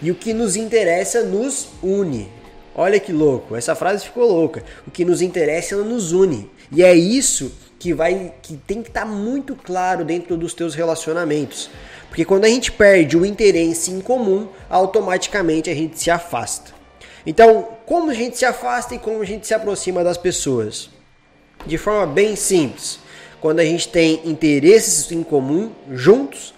E 0.00 0.10
o 0.10 0.14
que 0.14 0.32
nos 0.32 0.56
interessa 0.56 1.24
nos 1.24 1.68
une. 1.82 2.28
Olha 2.74 3.00
que 3.00 3.12
louco, 3.12 3.56
essa 3.56 3.74
frase 3.74 4.04
ficou 4.04 4.26
louca. 4.26 4.64
O 4.86 4.90
que 4.90 5.04
nos 5.04 5.20
interessa 5.20 5.76
nos 5.76 6.12
une. 6.12 6.48
E 6.72 6.82
é 6.82 6.94
isso 6.94 7.52
que 7.80 7.94
vai 7.94 8.34
que 8.42 8.58
tem 8.58 8.82
que 8.82 8.90
estar 8.90 9.00
tá 9.00 9.06
muito 9.06 9.56
claro 9.56 10.04
dentro 10.04 10.36
dos 10.36 10.52
teus 10.52 10.74
relacionamentos. 10.74 11.70
Porque 12.08 12.26
quando 12.26 12.44
a 12.44 12.48
gente 12.48 12.70
perde 12.70 13.16
o 13.16 13.24
interesse 13.24 13.90
em 13.90 14.00
comum, 14.00 14.48
automaticamente 14.68 15.70
a 15.70 15.74
gente 15.74 15.98
se 15.98 16.10
afasta. 16.10 16.72
Então, 17.24 17.68
como 17.86 18.10
a 18.10 18.14
gente 18.14 18.36
se 18.36 18.44
afasta 18.44 18.94
e 18.94 18.98
como 18.98 19.22
a 19.22 19.24
gente 19.24 19.46
se 19.46 19.54
aproxima 19.54 20.04
das 20.04 20.18
pessoas? 20.18 20.90
De 21.66 21.78
forma 21.78 22.06
bem 22.06 22.36
simples. 22.36 23.00
Quando 23.40 23.60
a 23.60 23.64
gente 23.64 23.88
tem 23.88 24.20
interesses 24.24 25.10
em 25.10 25.22
comum 25.22 25.72
juntos 25.90 26.52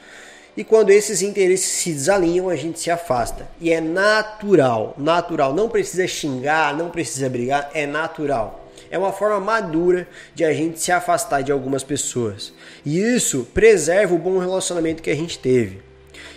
e 0.56 0.64
quando 0.64 0.90
esses 0.90 1.22
interesses 1.22 1.66
se 1.66 1.92
desalinham, 1.92 2.48
a 2.48 2.56
gente 2.56 2.80
se 2.80 2.90
afasta. 2.90 3.48
E 3.60 3.72
é 3.72 3.80
natural, 3.80 4.94
natural. 4.98 5.54
Não 5.54 5.68
precisa 5.68 6.06
xingar, 6.08 6.76
não 6.76 6.90
precisa 6.90 7.28
brigar, 7.28 7.70
é 7.74 7.86
natural 7.86 8.61
é 8.92 8.98
uma 8.98 9.10
forma 9.10 9.40
madura 9.40 10.06
de 10.34 10.44
a 10.44 10.52
gente 10.52 10.78
se 10.78 10.92
afastar 10.92 11.42
de 11.42 11.50
algumas 11.50 11.82
pessoas. 11.82 12.52
E 12.84 13.00
isso 13.00 13.48
preserva 13.54 14.14
o 14.14 14.18
bom 14.18 14.38
relacionamento 14.38 15.02
que 15.02 15.10
a 15.10 15.16
gente 15.16 15.38
teve. 15.38 15.80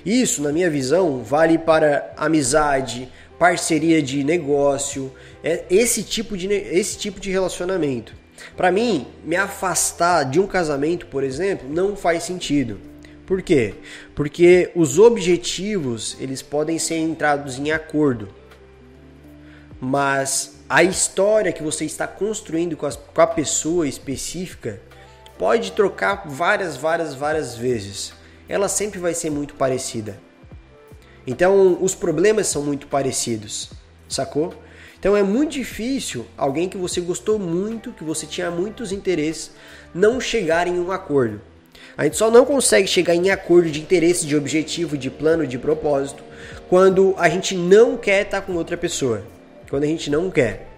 Isso, 0.06 0.42
na 0.42 0.54
minha 0.54 0.70
visão, 0.70 1.22
vale 1.22 1.58
para 1.58 2.14
amizade, 2.16 3.10
parceria 3.38 4.02
de 4.02 4.24
negócio, 4.24 5.12
é 5.44 5.66
esse 5.70 6.02
tipo 6.02 6.38
de, 6.38 6.48
esse 6.48 6.98
tipo 6.98 7.20
de 7.20 7.30
relacionamento. 7.30 8.16
Para 8.56 8.72
mim, 8.72 9.06
me 9.26 9.36
afastar 9.36 10.24
de 10.24 10.40
um 10.40 10.48
casamento, 10.48 11.08
por 11.08 11.26
exemplo, 11.26 11.68
não 11.70 11.94
faz 11.94 12.24
sentido. 12.24 12.80
Por 13.26 13.42
quê? 13.42 13.74
Porque 14.14 14.72
os 14.74 14.98
objetivos 14.98 16.16
eles 16.22 16.42
podem 16.42 16.80
ser 16.80 17.00
entrados 17.00 17.60
em 17.60 17.72
acordo, 17.72 18.30
mas 19.82 20.55
a 20.68 20.84
história 20.84 21.54
que 21.54 21.62
você 21.62 21.86
está 21.86 22.08
construindo 22.08 22.76
com, 22.76 22.90
com 22.90 23.22
a 23.22 23.28
pessoa 23.28 23.88
específica 23.88 24.82
pode 25.38 25.72
trocar 25.74 26.24
várias, 26.28 26.76
várias, 26.76 27.14
várias 27.14 27.56
vezes. 27.56 28.14
Ela 28.50 28.68
sempre 28.68 29.00
vai 29.00 29.14
ser 29.14 29.30
muito 29.30 29.54
parecida. 29.54 30.18
Então, 31.28 31.78
os 31.82 31.94
problemas 31.94 32.48
são 32.48 32.64
muito 32.64 32.88
parecidos, 32.88 33.72
sacou? 34.08 34.54
Então 34.98 35.16
é 35.16 35.22
muito 35.22 35.52
difícil 35.52 36.26
alguém 36.36 36.68
que 36.68 36.78
você 36.78 37.00
gostou 37.00 37.38
muito, 37.38 37.92
que 37.92 38.04
você 38.04 38.26
tinha 38.26 38.50
muitos 38.50 38.92
interesses, 38.92 39.52
não 39.94 40.20
chegar 40.20 40.68
em 40.68 40.80
um 40.80 40.92
acordo. 40.92 41.42
A 41.96 42.06
gente 42.06 42.18
só 42.18 42.32
não 42.32 42.44
consegue 42.44 42.88
chegar 42.88 43.14
em 43.14 43.30
acordo 43.30 43.70
de 43.70 43.82
interesse, 43.82 44.26
de 44.26 44.36
objetivo, 44.36 44.98
de 44.98 45.12
plano, 45.12 45.46
de 45.46 45.60
propósito, 45.60 46.24
quando 46.68 47.14
a 47.20 47.30
gente 47.30 47.56
não 47.56 47.98
quer 47.98 48.24
estar 48.24 48.42
com 48.42 48.54
outra 48.54 48.76
pessoa 48.76 49.35
quando 49.76 49.84
a 49.84 49.88
gente 49.88 50.10
não 50.10 50.32
quer. 50.32 50.70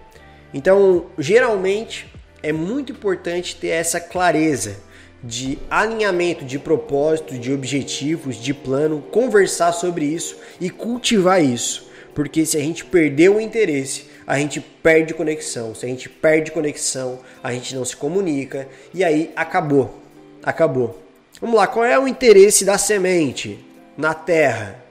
Então, 0.52 1.06
geralmente 1.16 2.12
é 2.42 2.50
muito 2.50 2.90
importante 2.90 3.54
ter 3.54 3.68
essa 3.68 4.00
clareza 4.00 4.74
de 5.22 5.56
alinhamento 5.70 6.44
de 6.44 6.58
propósito, 6.58 7.38
de 7.38 7.52
objetivos, 7.52 8.34
de 8.34 8.52
plano, 8.52 9.00
conversar 9.00 9.70
sobre 9.70 10.04
isso 10.04 10.36
e 10.60 10.68
cultivar 10.68 11.40
isso. 11.40 11.88
Porque 12.12 12.44
se 12.44 12.56
a 12.56 12.60
gente 12.60 12.84
perder 12.84 13.28
o 13.28 13.40
interesse, 13.40 14.06
a 14.26 14.36
gente 14.36 14.60
perde 14.60 15.14
conexão. 15.14 15.76
Se 15.76 15.86
a 15.86 15.88
gente 15.88 16.08
perde 16.08 16.50
conexão, 16.50 17.20
a 17.40 17.52
gente 17.52 17.76
não 17.76 17.84
se 17.84 17.94
comunica 17.94 18.66
e 18.92 19.04
aí 19.04 19.30
acabou. 19.36 19.96
Acabou. 20.42 21.00
Vamos 21.40 21.54
lá, 21.54 21.68
qual 21.68 21.84
é 21.84 21.96
o 21.96 22.08
interesse 22.08 22.64
da 22.64 22.76
semente 22.76 23.64
na 23.96 24.12
terra? 24.12 24.87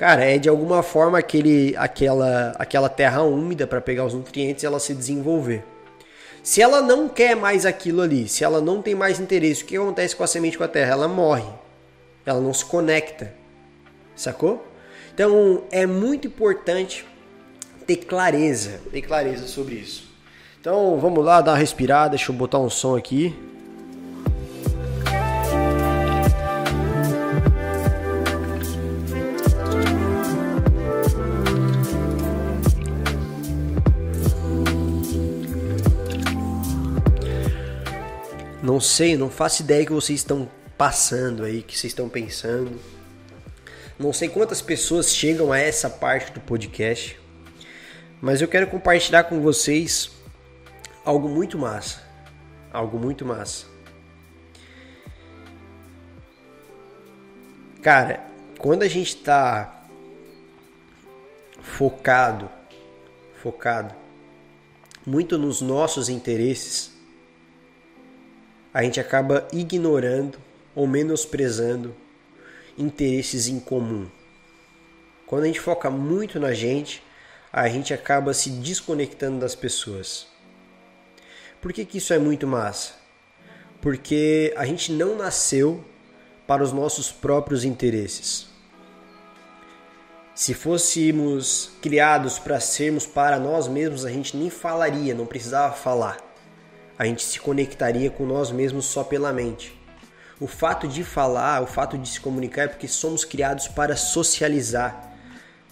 Cara, 0.00 0.24
é 0.24 0.38
de 0.38 0.48
alguma 0.48 0.82
forma 0.82 1.18
aquele, 1.18 1.76
aquela, 1.76 2.54
aquela 2.58 2.88
terra 2.88 3.22
úmida 3.22 3.66
para 3.66 3.82
pegar 3.82 4.06
os 4.06 4.14
nutrientes 4.14 4.62
e 4.62 4.66
ela 4.66 4.80
se 4.80 4.94
desenvolver. 4.94 5.62
Se 6.42 6.62
ela 6.62 6.80
não 6.80 7.06
quer 7.06 7.36
mais 7.36 7.66
aquilo 7.66 8.00
ali, 8.00 8.26
se 8.26 8.42
ela 8.42 8.62
não 8.62 8.80
tem 8.80 8.94
mais 8.94 9.20
interesse, 9.20 9.62
o 9.62 9.66
que 9.66 9.76
acontece 9.76 10.16
com 10.16 10.24
a 10.24 10.26
semente 10.26 10.56
com 10.56 10.64
a 10.64 10.68
terra? 10.68 10.92
Ela 10.92 11.06
morre. 11.06 11.44
Ela 12.24 12.40
não 12.40 12.54
se 12.54 12.64
conecta. 12.64 13.34
Sacou? 14.16 14.66
Então 15.12 15.64
é 15.70 15.84
muito 15.84 16.28
importante 16.28 17.04
ter 17.86 17.96
clareza, 17.96 18.80
ter 18.90 19.02
clareza 19.02 19.46
sobre 19.46 19.74
isso. 19.74 20.08
Então 20.58 20.98
vamos 20.98 21.22
lá, 21.22 21.42
dar 21.42 21.50
uma 21.52 21.58
respirada, 21.58 22.16
deixa 22.16 22.32
eu 22.32 22.36
botar 22.36 22.58
um 22.58 22.70
som 22.70 22.96
aqui. 22.96 23.38
Não 38.80 38.84
sei, 38.84 39.14
não 39.14 39.28
faço 39.28 39.60
ideia 39.60 39.84
que 39.84 39.92
vocês 39.92 40.20
estão 40.20 40.50
passando 40.78 41.44
aí, 41.44 41.60
que 41.60 41.78
vocês 41.78 41.90
estão 41.90 42.08
pensando. 42.08 42.80
Não 43.98 44.10
sei 44.10 44.26
quantas 44.26 44.62
pessoas 44.62 45.14
chegam 45.14 45.52
a 45.52 45.58
essa 45.58 45.90
parte 45.90 46.32
do 46.32 46.40
podcast, 46.40 47.20
mas 48.22 48.40
eu 48.40 48.48
quero 48.48 48.66
compartilhar 48.68 49.24
com 49.24 49.38
vocês 49.42 50.10
algo 51.04 51.28
muito 51.28 51.58
massa. 51.58 52.02
Algo 52.72 52.98
muito 52.98 53.22
massa. 53.22 53.66
Cara, 57.82 58.26
quando 58.58 58.82
a 58.82 58.88
gente 58.88 59.14
está 59.14 59.84
focado, 61.60 62.48
focado 63.42 63.94
muito 65.06 65.36
nos 65.36 65.60
nossos 65.60 66.08
interesses, 66.08 66.98
a 68.72 68.82
gente 68.82 69.00
acaba 69.00 69.46
ignorando 69.52 70.38
ou 70.74 70.86
menosprezando 70.86 71.94
interesses 72.78 73.48
em 73.48 73.58
comum. 73.58 74.08
Quando 75.26 75.44
a 75.44 75.46
gente 75.46 75.60
foca 75.60 75.90
muito 75.90 76.40
na 76.40 76.52
gente, 76.52 77.02
a 77.52 77.68
gente 77.68 77.92
acaba 77.92 78.32
se 78.32 78.50
desconectando 78.50 79.38
das 79.38 79.54
pessoas. 79.54 80.26
Por 81.60 81.72
que, 81.72 81.84
que 81.84 81.98
isso 81.98 82.12
é 82.12 82.18
muito 82.18 82.46
massa? 82.46 83.00
porque 83.80 84.52
a 84.56 84.64
gente 84.64 84.92
não 84.92 85.16
nasceu 85.16 85.82
para 86.46 86.62
os 86.62 86.72
nossos 86.72 87.10
próprios 87.10 87.64
interesses. 87.64 88.48
Se 90.34 90.54
fôssemos 90.54 91.70
criados 91.82 92.38
para 92.38 92.60
sermos 92.60 93.06
para 93.06 93.38
nós 93.38 93.68
mesmos, 93.68 94.04
a 94.04 94.10
gente 94.10 94.36
nem 94.36 94.50
falaria, 94.50 95.14
não 95.14 95.26
precisava 95.26 95.74
falar. 95.74 96.18
A 97.00 97.06
gente 97.06 97.22
se 97.22 97.40
conectaria 97.40 98.10
com 98.10 98.26
nós 98.26 98.50
mesmos 98.50 98.84
só 98.84 99.02
pela 99.02 99.32
mente. 99.32 99.72
O 100.38 100.46
fato 100.46 100.86
de 100.86 101.02
falar, 101.02 101.62
o 101.62 101.66
fato 101.66 101.96
de 101.96 102.06
se 102.06 102.20
comunicar 102.20 102.64
é 102.64 102.68
porque 102.68 102.86
somos 102.86 103.24
criados 103.24 103.68
para 103.68 103.96
socializar, 103.96 105.10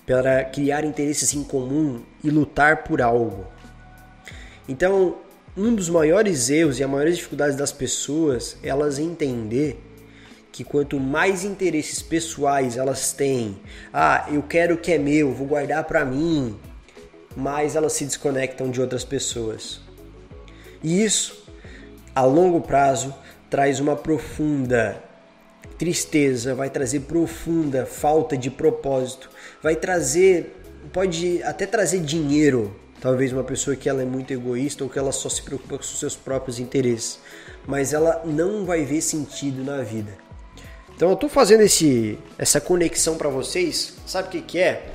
para 0.06 0.42
criar 0.42 0.86
interesses 0.86 1.34
em 1.34 1.44
comum 1.44 2.02
e 2.24 2.30
lutar 2.30 2.82
por 2.82 3.02
algo. 3.02 3.46
Então, 4.66 5.18
um 5.54 5.74
dos 5.74 5.90
maiores 5.90 6.48
erros 6.48 6.80
e 6.80 6.82
as 6.82 6.88
maiores 6.88 7.16
dificuldades 7.16 7.56
das 7.56 7.72
pessoas 7.72 8.56
é 8.62 8.70
elas 8.70 8.98
entender 8.98 9.78
que 10.50 10.64
quanto 10.64 10.98
mais 10.98 11.44
interesses 11.44 12.00
pessoais 12.00 12.78
elas 12.78 13.12
têm, 13.12 13.60
ah, 13.92 14.26
eu 14.32 14.42
quero 14.44 14.76
o 14.76 14.78
que 14.78 14.92
é 14.92 14.98
meu, 14.98 15.34
vou 15.34 15.46
guardar 15.46 15.84
para 15.84 16.06
mim, 16.06 16.58
mais 17.36 17.76
elas 17.76 17.92
se 17.92 18.06
desconectam 18.06 18.70
de 18.70 18.80
outras 18.80 19.04
pessoas. 19.04 19.86
E 20.82 21.02
isso, 21.04 21.44
a 22.14 22.22
longo 22.22 22.60
prazo, 22.60 23.14
traz 23.50 23.80
uma 23.80 23.96
profunda 23.96 25.02
tristeza, 25.78 26.54
vai 26.54 26.70
trazer 26.70 27.00
profunda 27.00 27.86
falta 27.86 28.36
de 28.36 28.50
propósito, 28.50 29.30
vai 29.62 29.76
trazer, 29.76 30.56
pode 30.92 31.42
até 31.42 31.66
trazer 31.66 32.00
dinheiro 32.00 32.74
Talvez 33.00 33.32
uma 33.32 33.44
pessoa 33.44 33.76
que 33.76 33.88
ela 33.88 34.02
é 34.02 34.04
muito 34.04 34.32
egoísta 34.32 34.82
ou 34.82 34.90
que 34.90 34.98
ela 34.98 35.12
só 35.12 35.28
se 35.28 35.40
preocupa 35.42 35.76
com 35.76 35.82
seus 35.84 36.16
próprios 36.16 36.58
interesses, 36.58 37.20
mas 37.64 37.92
ela 37.92 38.22
não 38.24 38.64
vai 38.64 38.84
ver 38.84 39.00
sentido 39.00 39.62
na 39.62 39.82
vida. 39.82 40.12
Então 40.96 41.08
eu 41.08 41.14
estou 41.14 41.28
fazendo 41.28 41.60
esse, 41.60 42.18
essa 42.36 42.60
conexão 42.60 43.16
para 43.16 43.28
vocês, 43.28 43.94
sabe 44.04 44.28
o 44.28 44.30
que, 44.32 44.40
que 44.42 44.58
é? 44.58 44.90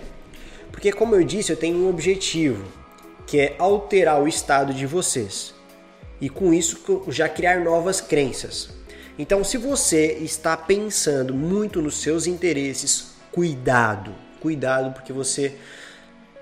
Porque 0.69 0.91
como 0.91 1.15
eu 1.15 1.23
disse, 1.23 1.53
eu 1.53 1.55
tenho 1.55 1.77
um 1.77 1.89
objetivo, 1.89 2.65
que 3.25 3.39
é 3.39 3.55
alterar 3.57 4.21
o 4.21 4.27
estado 4.27 4.73
de 4.73 4.85
vocês. 4.85 5.53
E 6.23 6.29
com 6.29 6.53
isso 6.53 7.03
já 7.09 7.27
criar 7.27 7.59
novas 7.59 7.99
crenças. 7.99 8.69
Então 9.19 9.43
se 9.43 9.57
você 9.57 10.13
está 10.21 10.55
pensando 10.55 11.33
muito 11.33 11.81
nos 11.81 11.97
seus 11.97 12.27
interesses, 12.27 13.07
cuidado, 13.29 14.15
cuidado 14.39 14.93
porque 14.93 15.11
você 15.11 15.55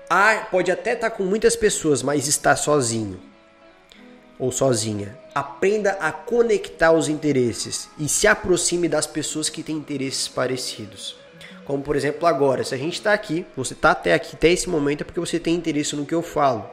ah, 0.08 0.46
pode 0.52 0.70
até 0.70 0.92
estar 0.92 1.10
tá 1.10 1.16
com 1.16 1.24
muitas 1.24 1.56
pessoas, 1.56 2.00
mas 2.00 2.28
está 2.28 2.54
sozinho 2.54 3.20
ou 4.38 4.52
sozinha. 4.52 5.18
Aprenda 5.34 5.94
a 5.94 6.12
conectar 6.12 6.92
os 6.92 7.08
interesses 7.08 7.88
e 7.98 8.08
se 8.08 8.28
aproxime 8.28 8.88
das 8.88 9.08
pessoas 9.08 9.48
que 9.48 9.64
têm 9.64 9.78
interesses 9.78 10.28
parecidos. 10.28 11.16
Como 11.64 11.82
por 11.82 11.96
exemplo 11.96 12.28
agora, 12.28 12.62
se 12.62 12.72
a 12.72 12.78
gente 12.78 12.94
está 12.94 13.12
aqui, 13.12 13.44
você 13.56 13.72
está 13.72 13.90
até 13.90 14.14
aqui, 14.14 14.36
até 14.36 14.48
esse 14.48 14.70
momento, 14.70 15.00
é 15.00 15.04
porque 15.04 15.18
você 15.18 15.40
tem 15.40 15.56
interesse 15.56 15.96
no 15.96 16.06
que 16.06 16.14
eu 16.14 16.22
falo. 16.22 16.70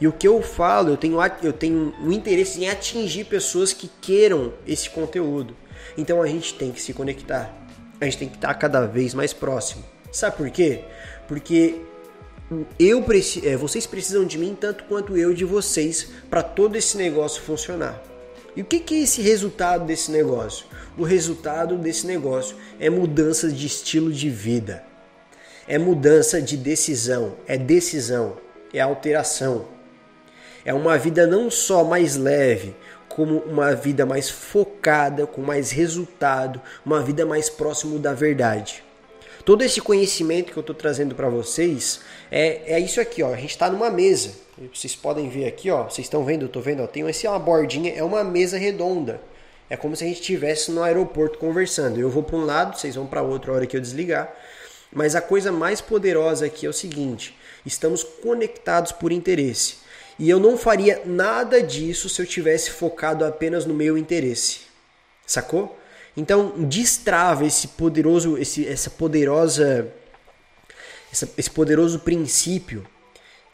E 0.00 0.06
o 0.06 0.12
que 0.12 0.28
eu 0.28 0.40
falo, 0.42 0.90
eu 0.90 0.96
tenho, 0.96 1.18
eu 1.42 1.52
tenho 1.52 1.94
um 2.00 2.12
interesse 2.12 2.60
em 2.60 2.68
atingir 2.68 3.24
pessoas 3.24 3.72
que 3.72 3.90
queiram 4.00 4.52
esse 4.66 4.88
conteúdo. 4.90 5.56
Então 5.96 6.22
a 6.22 6.26
gente 6.26 6.54
tem 6.54 6.70
que 6.70 6.80
se 6.80 6.92
conectar. 6.92 7.52
A 8.00 8.04
gente 8.04 8.18
tem 8.18 8.28
que 8.28 8.36
estar 8.36 8.54
cada 8.54 8.86
vez 8.86 9.12
mais 9.14 9.32
próximo. 9.32 9.84
Sabe 10.12 10.36
por 10.36 10.50
quê? 10.50 10.84
Porque 11.26 11.80
eu 12.78 13.04
é, 13.42 13.56
vocês 13.56 13.86
precisam 13.86 14.24
de 14.24 14.38
mim 14.38 14.56
tanto 14.58 14.84
quanto 14.84 15.16
eu 15.16 15.34
de 15.34 15.44
vocês 15.44 16.08
para 16.30 16.42
todo 16.42 16.76
esse 16.76 16.96
negócio 16.96 17.42
funcionar. 17.42 18.02
E 18.56 18.62
o 18.62 18.64
que, 18.64 18.80
que 18.80 18.94
é 18.94 19.02
esse 19.02 19.20
resultado 19.20 19.84
desse 19.84 20.10
negócio? 20.10 20.66
O 20.96 21.04
resultado 21.04 21.76
desse 21.76 22.06
negócio 22.06 22.56
é 22.80 22.88
mudança 22.88 23.52
de 23.52 23.66
estilo 23.66 24.10
de 24.10 24.30
vida, 24.30 24.82
é 25.66 25.78
mudança 25.78 26.40
de 26.40 26.56
decisão, 26.56 27.36
é 27.46 27.58
decisão, 27.58 28.36
é 28.72 28.80
alteração. 28.80 29.66
É 30.64 30.74
uma 30.74 30.98
vida 30.98 31.26
não 31.26 31.50
só 31.50 31.84
mais 31.84 32.16
leve, 32.16 32.74
como 33.08 33.38
uma 33.38 33.74
vida 33.74 34.04
mais 34.04 34.28
focada, 34.28 35.26
com 35.26 35.40
mais 35.40 35.70
resultado, 35.70 36.60
uma 36.84 37.02
vida 37.02 37.24
mais 37.24 37.48
próximo 37.48 37.98
da 37.98 38.12
verdade. 38.12 38.84
Todo 39.44 39.62
esse 39.62 39.80
conhecimento 39.80 40.52
que 40.52 40.58
eu 40.58 40.60
estou 40.60 40.76
trazendo 40.76 41.14
para 41.14 41.28
vocês 41.28 42.00
é, 42.30 42.74
é 42.74 42.80
isso 42.80 43.00
aqui, 43.00 43.22
ó. 43.22 43.32
A 43.32 43.36
gente 43.36 43.50
está 43.50 43.70
numa 43.70 43.90
mesa. 43.90 44.32
Vocês 44.74 44.94
podem 44.94 45.28
ver 45.28 45.46
aqui, 45.46 45.70
ó. 45.70 45.84
Vocês 45.84 46.06
estão 46.06 46.24
vendo? 46.24 46.42
Eu 46.42 46.46
estou 46.48 46.60
vendo. 46.60 46.82
Ó, 46.82 46.86
tem 46.86 47.08
esse 47.08 47.26
uma 47.26 47.38
bordinha. 47.38 47.92
É 47.94 48.02
uma 48.02 48.22
mesa 48.22 48.58
redonda. 48.58 49.20
É 49.70 49.76
como 49.76 49.96
se 49.96 50.04
a 50.04 50.06
gente 50.06 50.20
estivesse 50.20 50.70
no 50.70 50.82
aeroporto 50.82 51.38
conversando. 51.38 51.98
Eu 51.98 52.10
vou 52.10 52.22
para 52.22 52.36
um 52.36 52.44
lado, 52.44 52.78
vocês 52.78 52.94
vão 52.94 53.06
para 53.06 53.22
outro 53.22 53.52
a 53.52 53.56
hora 53.56 53.66
que 53.66 53.76
eu 53.76 53.80
desligar. 53.80 54.34
Mas 54.92 55.14
a 55.14 55.20
coisa 55.20 55.52
mais 55.52 55.80
poderosa 55.80 56.46
aqui 56.46 56.66
é 56.66 56.68
o 56.68 56.72
seguinte: 56.72 57.36
estamos 57.68 58.02
conectados 58.02 58.90
por 58.92 59.12
interesse. 59.12 59.76
E 60.18 60.28
eu 60.28 60.40
não 60.40 60.58
faria 60.58 61.02
nada 61.04 61.62
disso 61.62 62.08
se 62.08 62.20
eu 62.20 62.26
tivesse 62.26 62.70
focado 62.70 63.24
apenas 63.24 63.64
no 63.64 63.72
meu 63.72 63.96
interesse. 63.96 64.60
Sacou? 65.24 65.78
Então, 66.16 66.54
destrava 66.56 67.46
esse 67.46 67.68
poderoso, 67.68 68.36
esse, 68.36 68.66
essa 68.66 68.90
poderosa, 68.90 69.92
essa, 71.12 71.28
esse 71.38 71.50
poderoso 71.50 72.00
princípio 72.00 72.84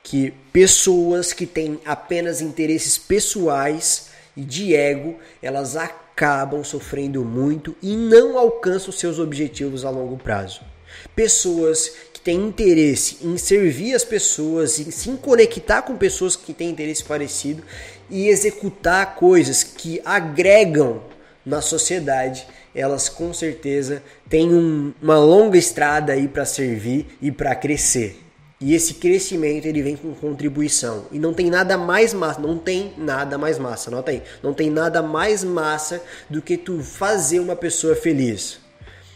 que 0.02 0.32
pessoas 0.52 1.32
que 1.32 1.46
têm 1.46 1.80
apenas 1.84 2.40
interesses 2.40 2.96
pessoais 2.96 4.10
e 4.36 4.42
de 4.42 4.74
ego, 4.74 5.18
elas 5.42 5.76
acabam 5.76 6.64
sofrendo 6.64 7.24
muito 7.24 7.74
e 7.82 7.96
não 7.96 8.38
alcançam 8.38 8.92
seus 8.92 9.18
objetivos 9.18 9.84
a 9.84 9.90
longo 9.90 10.16
prazo. 10.16 10.60
Pessoas 11.14 11.92
têm 12.24 12.40
interesse 12.48 13.18
em 13.22 13.36
servir 13.36 13.94
as 13.94 14.02
pessoas, 14.02 14.80
em 14.80 14.90
se 14.90 15.10
conectar 15.18 15.82
com 15.82 15.94
pessoas 15.96 16.34
que 16.34 16.54
têm 16.54 16.70
interesse 16.70 17.04
parecido 17.04 17.62
e 18.10 18.28
executar 18.28 19.14
coisas 19.14 19.62
que 19.62 20.00
agregam 20.04 21.02
na 21.44 21.60
sociedade, 21.60 22.46
elas 22.74 23.08
com 23.10 23.32
certeza 23.34 24.02
têm 24.28 24.52
um, 24.52 24.94
uma 25.00 25.18
longa 25.18 25.58
estrada 25.58 26.14
aí 26.14 26.26
para 26.26 26.46
servir 26.46 27.06
e 27.20 27.30
para 27.30 27.54
crescer. 27.54 28.18
E 28.60 28.74
esse 28.74 28.94
crescimento 28.94 29.66
ele 29.66 29.82
vem 29.82 29.94
com 29.94 30.14
contribuição. 30.14 31.04
E 31.12 31.18
não 31.18 31.34
tem 31.34 31.50
nada 31.50 31.76
mais 31.76 32.14
massa, 32.14 32.40
não 32.40 32.56
tem 32.56 32.94
nada 32.96 33.36
mais 33.36 33.58
massa, 33.58 33.90
nota 33.90 34.10
aí. 34.10 34.22
Não 34.42 34.54
tem 34.54 34.70
nada 34.70 35.02
mais 35.02 35.44
massa 35.44 36.02
do 36.30 36.40
que 36.40 36.56
tu 36.56 36.80
fazer 36.82 37.40
uma 37.40 37.54
pessoa 37.54 37.94
feliz. 37.94 38.63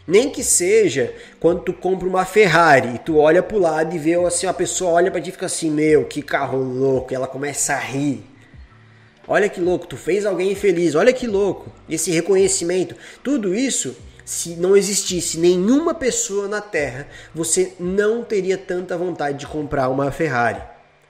Nem 0.08 0.30
que 0.30 0.42
seja 0.42 1.14
quando 1.38 1.60
tu 1.60 1.72
compra 1.74 2.08
uma 2.08 2.24
Ferrari 2.24 2.94
e 2.94 2.98
tu 2.98 3.18
olha 3.18 3.42
pro 3.42 3.58
lado 3.58 3.94
e 3.94 3.98
vê 3.98 4.14
assim, 4.14 4.46
a 4.46 4.54
pessoa 4.54 4.92
olha 4.92 5.10
para 5.10 5.20
ti 5.20 5.28
e 5.28 5.32
fica 5.32 5.44
assim, 5.44 5.70
meu, 5.70 6.06
que 6.06 6.22
carro 6.22 6.56
louco, 6.56 7.12
e 7.12 7.14
ela 7.14 7.26
começa 7.26 7.74
a 7.74 7.78
rir. 7.78 8.24
Olha 9.26 9.50
que 9.50 9.60
louco, 9.60 9.86
tu 9.86 9.98
fez 9.98 10.24
alguém 10.24 10.54
feliz, 10.54 10.94
olha 10.94 11.12
que 11.12 11.26
louco. 11.26 11.70
Esse 11.86 12.10
reconhecimento, 12.10 12.96
tudo 13.22 13.54
isso, 13.54 13.94
se 14.24 14.56
não 14.56 14.74
existisse 14.74 15.38
nenhuma 15.38 15.92
pessoa 15.92 16.48
na 16.48 16.62
Terra, 16.62 17.06
você 17.34 17.74
não 17.78 18.24
teria 18.24 18.56
tanta 18.56 18.96
vontade 18.96 19.36
de 19.36 19.46
comprar 19.46 19.90
uma 19.90 20.10
Ferrari. 20.10 20.62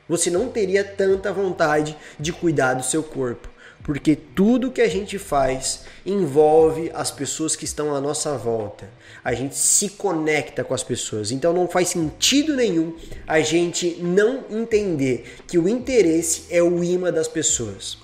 Você 0.08 0.28
não 0.28 0.48
teria 0.48 0.82
tanta 0.82 1.32
vontade 1.32 1.96
de 2.18 2.32
cuidar 2.32 2.74
do 2.74 2.82
seu 2.82 3.04
corpo. 3.04 3.48
Porque 3.88 4.14
tudo 4.14 4.70
que 4.70 4.82
a 4.82 4.86
gente 4.86 5.18
faz 5.18 5.86
envolve 6.04 6.90
as 6.92 7.10
pessoas 7.10 7.56
que 7.56 7.64
estão 7.64 7.94
à 7.94 8.00
nossa 8.02 8.36
volta. 8.36 8.86
A 9.24 9.32
gente 9.32 9.56
se 9.56 9.88
conecta 9.88 10.62
com 10.62 10.74
as 10.74 10.82
pessoas. 10.82 11.30
Então 11.32 11.54
não 11.54 11.66
faz 11.66 11.88
sentido 11.88 12.54
nenhum 12.54 12.94
a 13.26 13.40
gente 13.40 13.96
não 14.02 14.44
entender 14.50 15.38
que 15.46 15.56
o 15.56 15.66
interesse 15.66 16.44
é 16.50 16.62
o 16.62 16.84
imã 16.84 17.10
das 17.10 17.28
pessoas. 17.28 17.96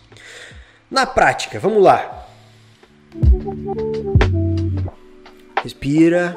Na 0.91 1.05
prática, 1.05 1.61
vamos 1.61 1.83
lá. 1.83 2.29
Respira. 5.63 6.35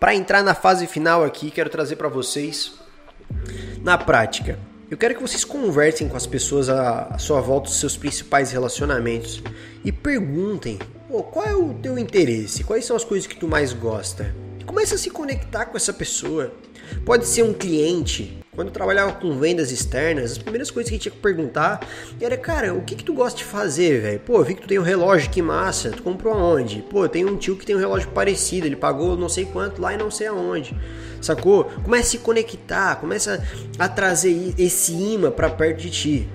Para 0.00 0.14
entrar 0.14 0.42
na 0.42 0.54
fase 0.54 0.86
final 0.86 1.22
aqui, 1.22 1.50
quero 1.50 1.68
trazer 1.68 1.96
para 1.96 2.08
vocês 2.08 2.85
na 3.82 3.96
prática. 3.98 4.58
Eu 4.90 4.96
quero 4.96 5.14
que 5.14 5.22
vocês 5.22 5.44
conversem 5.44 6.08
com 6.08 6.16
as 6.16 6.26
pessoas 6.26 6.68
à, 6.68 7.18
sua 7.18 7.40
volta, 7.40 7.70
seus 7.70 7.96
principais 7.96 8.52
relacionamentos 8.52 9.42
e 9.84 9.90
perguntem: 9.90 10.78
qual 11.08 11.44
é 11.44 11.54
o 11.54 11.74
teu 11.74 11.98
interesse? 11.98 12.62
Quais 12.62 12.84
são 12.84 12.96
as 12.96 13.04
coisas 13.04 13.26
que 13.26 13.36
tu 13.36 13.48
mais 13.48 13.72
gosta? 13.72 14.34
Comece 14.64 14.94
a 14.94 14.98
se 14.98 15.10
conectar 15.10 15.66
com 15.66 15.76
essa 15.76 15.92
pessoa. 15.92 16.52
Pode 17.04 17.26
ser 17.26 17.42
um 17.42 17.52
cliente 17.52 18.38
Quando 18.56 18.68
eu 18.68 18.72
trabalhava 18.72 19.12
com 19.12 19.38
vendas 19.38 19.70
externas, 19.70 20.32
as 20.32 20.38
primeiras 20.38 20.70
coisas 20.70 20.90
que 20.90 20.98
tinha 20.98 21.12
que 21.12 21.18
perguntar 21.18 21.86
era, 22.18 22.38
cara, 22.38 22.72
o 22.72 22.80
que 22.80 22.94
que 22.94 23.04
tu 23.04 23.12
gosta 23.12 23.36
de 23.36 23.44
fazer, 23.44 24.00
velho? 24.00 24.20
Pô, 24.20 24.42
vi 24.42 24.54
que 24.54 24.62
tu 24.62 24.68
tem 24.68 24.78
um 24.78 24.82
relógio, 24.82 25.28
que 25.30 25.42
massa. 25.42 25.90
Tu 25.90 26.02
comprou 26.02 26.32
aonde? 26.32 26.82
Pô, 26.88 27.06
tem 27.06 27.26
um 27.26 27.36
tio 27.36 27.54
que 27.54 27.66
tem 27.66 27.76
um 27.76 27.78
relógio 27.78 28.08
parecido, 28.08 28.66
ele 28.66 28.74
pagou 28.74 29.14
não 29.14 29.28
sei 29.28 29.44
quanto 29.44 29.82
lá 29.82 29.92
e 29.92 29.98
não 29.98 30.10
sei 30.10 30.28
aonde. 30.28 30.74
Sacou? 31.20 31.64
Começa 31.84 32.08
a 32.08 32.10
se 32.12 32.18
conectar, 32.18 32.96
começa 32.96 33.46
a 33.78 33.88
trazer 33.90 34.54
esse 34.56 34.94
imã 34.94 35.30
para 35.30 35.50
perto 35.50 35.82
de 35.82 35.90
ti. 35.90 36.28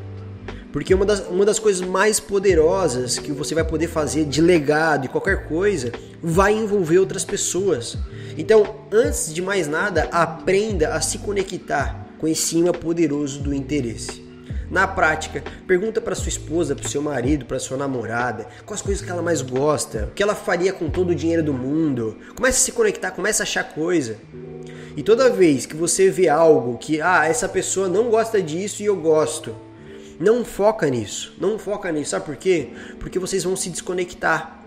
Porque 0.71 0.93
uma 0.93 1.05
das, 1.05 1.27
uma 1.27 1.43
das 1.43 1.57
coisas 1.57 1.86
mais 1.86 2.19
poderosas 2.19 3.17
que 3.17 3.31
você 3.31 3.55
vai 3.55 3.63
poder 3.63 3.88
fazer 3.88 4.25
de 4.25 4.41
legado 4.41 5.05
e 5.05 5.10
qualquer 5.10 5.47
coisa 5.47 5.91
vai 6.21 6.53
envolver 6.53 6.99
outras 6.99 7.25
pessoas. 7.25 7.97
Então, 8.38 8.75
antes 8.91 9.34
de 9.34 9.41
mais 9.41 9.67
nada, 9.67 10.07
aprenda 10.12 10.93
a 10.93 11.01
se 11.01 11.17
conectar 11.17 12.11
com 12.21 12.71
poderoso 12.79 13.39
do 13.41 13.53
interesse. 13.53 14.21
Na 14.69 14.88
prática, 14.88 15.43
pergunta 15.67 15.99
para 15.99 16.15
sua 16.15 16.29
esposa, 16.29 16.75
para 16.75 16.88
seu 16.88 17.01
marido, 17.01 17.45
para 17.45 17.60
sua 17.60 17.75
namorada, 17.75 18.47
quais 18.65 18.81
coisas 18.81 19.03
que 19.03 19.12
ela 19.12 19.21
mais 19.21 19.41
gosta, 19.41 20.07
o 20.10 20.13
que 20.13 20.21
ela 20.23 20.36
faria 20.36 20.71
com 20.71 20.89
todo 20.89 21.10
o 21.10 21.15
dinheiro 21.15 21.43
do 21.43 21.53
mundo. 21.53 22.17
Comece 22.36 22.57
a 22.60 22.65
se 22.65 22.71
conectar, 22.71 23.12
comece 23.12 23.41
a 23.41 23.43
achar 23.43 23.63
coisa. 23.73 24.17
E 24.95 25.03
toda 25.03 25.29
vez 25.29 25.65
que 25.65 25.75
você 25.75 26.10
vê 26.10 26.29
algo 26.29 26.77
que, 26.77 27.01
ah, 27.01 27.25
essa 27.25 27.49
pessoa 27.49 27.89
não 27.89 28.10
gosta 28.10 28.41
disso 28.41 28.81
e 28.81 28.86
eu 28.86 28.95
gosto, 28.95 29.53
não 30.19 30.45
foca 30.45 30.88
nisso. 30.88 31.34
Não 31.41 31.57
foca 31.57 31.91
nisso. 31.91 32.12
Sabe 32.12 32.25
por 32.25 32.36
quê? 32.36 32.69
Porque 32.99 33.17
vocês 33.17 33.43
vão 33.43 33.55
se 33.55 33.69
desconectar. 33.69 34.63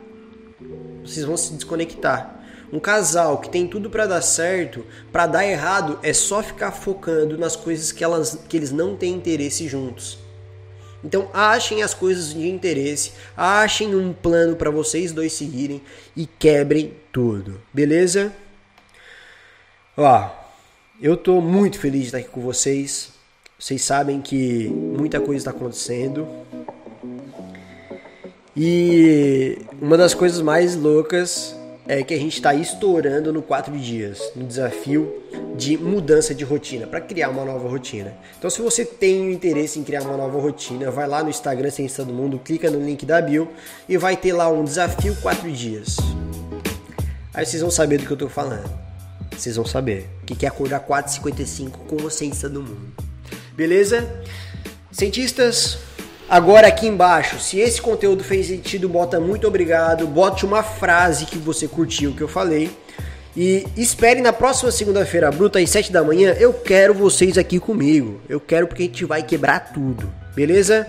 Vocês 1.03 1.25
vão 1.25 1.37
se 1.37 1.55
desconectar. 1.55 2.44
Um 2.75 2.81
casal 2.81 3.39
que 3.39 3.49
tem 3.49 3.69
tudo 3.69 3.89
para 3.89 4.05
dar 4.05 4.21
certo, 4.21 4.85
para 5.13 5.29
dar 5.29 5.47
errado, 5.47 5.97
é 6.03 6.13
só 6.13 6.43
ficar 6.43 6.73
focando 6.73 7.39
nas 7.39 7.55
coisas 7.55 7.93
que, 7.93 8.03
elas, 8.03 8.37
que 8.49 8.57
eles 8.57 8.73
não 8.73 8.97
têm 8.97 9.15
interesse 9.15 9.69
juntos. 9.69 10.19
Então 11.05 11.31
achem 11.33 11.85
as 11.85 11.95
coisas 11.95 12.35
de 12.35 12.49
interesse, 12.49 13.13
achem 13.37 13.95
um 13.95 14.13
plano 14.13 14.57
para 14.57 14.73
vocês 14.73 15.13
dois 15.13 15.35
seguirem 15.35 15.81
e 16.17 16.27
quebrem 16.27 16.95
tudo, 17.13 17.61
beleza? 17.73 18.33
Ó, 19.97 20.31
eu 21.01 21.17
tô 21.17 21.41
muito 21.41 21.79
feliz 21.79 22.01
de 22.01 22.07
estar 22.07 22.19
aqui 22.19 22.29
com 22.29 22.41
vocês. 22.41 23.13
Vocês 23.57 23.83
sabem 23.83 24.21
que 24.21 24.67
muita 24.67 25.21
coisa 25.21 25.39
está 25.39 25.51
acontecendo. 25.53 26.27
E 28.57 29.59
uma 29.81 29.97
das 29.97 30.13
coisas 30.13 30.41
mais 30.41 30.75
loucas 30.75 31.55
é 31.87 32.03
que 32.03 32.15
a 32.15 32.19
gente 32.19 32.35
está 32.35 32.55
estourando 32.55 33.33
no 33.33 33.43
4 33.43 33.77
dias, 33.79 34.19
no 34.35 34.45
desafio 34.45 35.23
de 35.57 35.77
mudança 35.77 36.35
de 36.35 36.43
rotina, 36.43 36.87
para 36.87 37.01
criar 37.01 37.29
uma 37.29 37.45
nova 37.45 37.69
rotina. 37.69 38.15
Então, 38.39 38.49
se 38.49 38.63
você 38.63 38.85
tem 38.85 39.33
interesse 39.33 39.79
em 39.79 39.85
criar 39.85 40.03
uma 40.03 40.17
nova 40.17 40.41
rotina, 40.41 40.91
vai 40.91 41.07
lá 41.07 41.23
no 41.23 41.31
Instagram 41.31 41.71
Ciência 41.71 42.05
do 42.05 42.13
Mundo, 42.13 42.39
clica 42.39 42.71
no 42.71 42.81
link 42.81 43.05
da 43.05 43.21
bio 43.21 43.49
e 43.89 43.97
vai 43.97 44.17
ter 44.17 44.33
lá 44.33 44.49
um 44.49 44.65
desafio 44.65 45.15
4 45.21 45.51
dias. 45.53 45.97
Aí 47.33 47.45
vocês 47.45 47.61
vão 47.61 47.71
saber 47.71 47.99
do 47.99 48.07
que 48.07 48.13
eu 48.13 48.15
estou 48.15 48.29
falando. 48.29 48.71
Vocês 49.37 49.57
vão 49.57 49.67
saber 49.67 50.09
o 50.23 50.27
que 50.27 50.47
é 50.47 50.49
acordar 50.49 50.81
4h55 50.87 51.71
com 51.89 52.07
a 52.07 52.11
Ciência 52.11 52.49
do 52.49 52.63
Mundo. 52.63 52.95
Beleza? 53.55 54.23
Cientistas, 54.91 55.79
agora 56.29 56.69
aqui 56.69 56.87
embaixo, 56.87 57.39
se 57.39 57.59
esse 57.59 57.81
conteúdo 57.81 58.25
fez 58.25 58.47
sentido, 58.47 58.89
bota 58.89 59.21
muito 59.21 59.47
obrigado, 59.47 60.07
bote 60.07 60.45
uma 60.45 60.63
frase 60.63 61.27
que 61.27 61.39
você 61.39 61.69
curtiu 61.69 62.15
que 62.15 62.23
eu 62.23 62.29
falei. 62.29 62.71
E 63.37 63.67
espere 63.77 64.21
na 64.21 64.33
próxima 64.33 64.71
segunda-feira 64.71 65.31
bruta 65.33 65.59
às 65.59 65.69
7 65.69 65.91
da 65.91 66.05
manhã, 66.05 66.37
eu 66.39 66.53
quero 66.53 66.95
vocês 66.95 67.37
aqui 67.37 67.59
comigo. 67.59 68.21
Eu 68.29 68.39
quero 68.39 68.69
porque 68.69 68.85
a 68.85 68.87
gente 68.87 69.05
vai 69.05 69.23
quebrar 69.25 69.73
tudo, 69.73 70.13
beleza? 70.35 70.87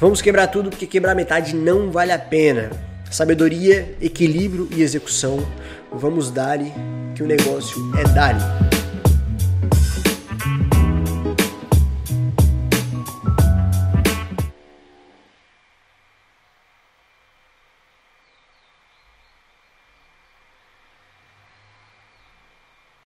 Vamos 0.00 0.20
quebrar 0.20 0.48
tudo 0.48 0.70
porque 0.70 0.86
quebrar 0.86 1.14
metade 1.14 1.54
não 1.54 1.90
vale 1.90 2.10
a 2.10 2.18
pena. 2.18 2.70
Sabedoria, 3.10 3.94
equilíbrio 4.00 4.68
e 4.72 4.82
execução. 4.82 5.46
Vamos 5.92 6.30
dar 6.30 6.58
que 7.14 7.22
o 7.22 7.26
negócio 7.26 7.76
é 7.96 8.02
dar. 8.12 8.73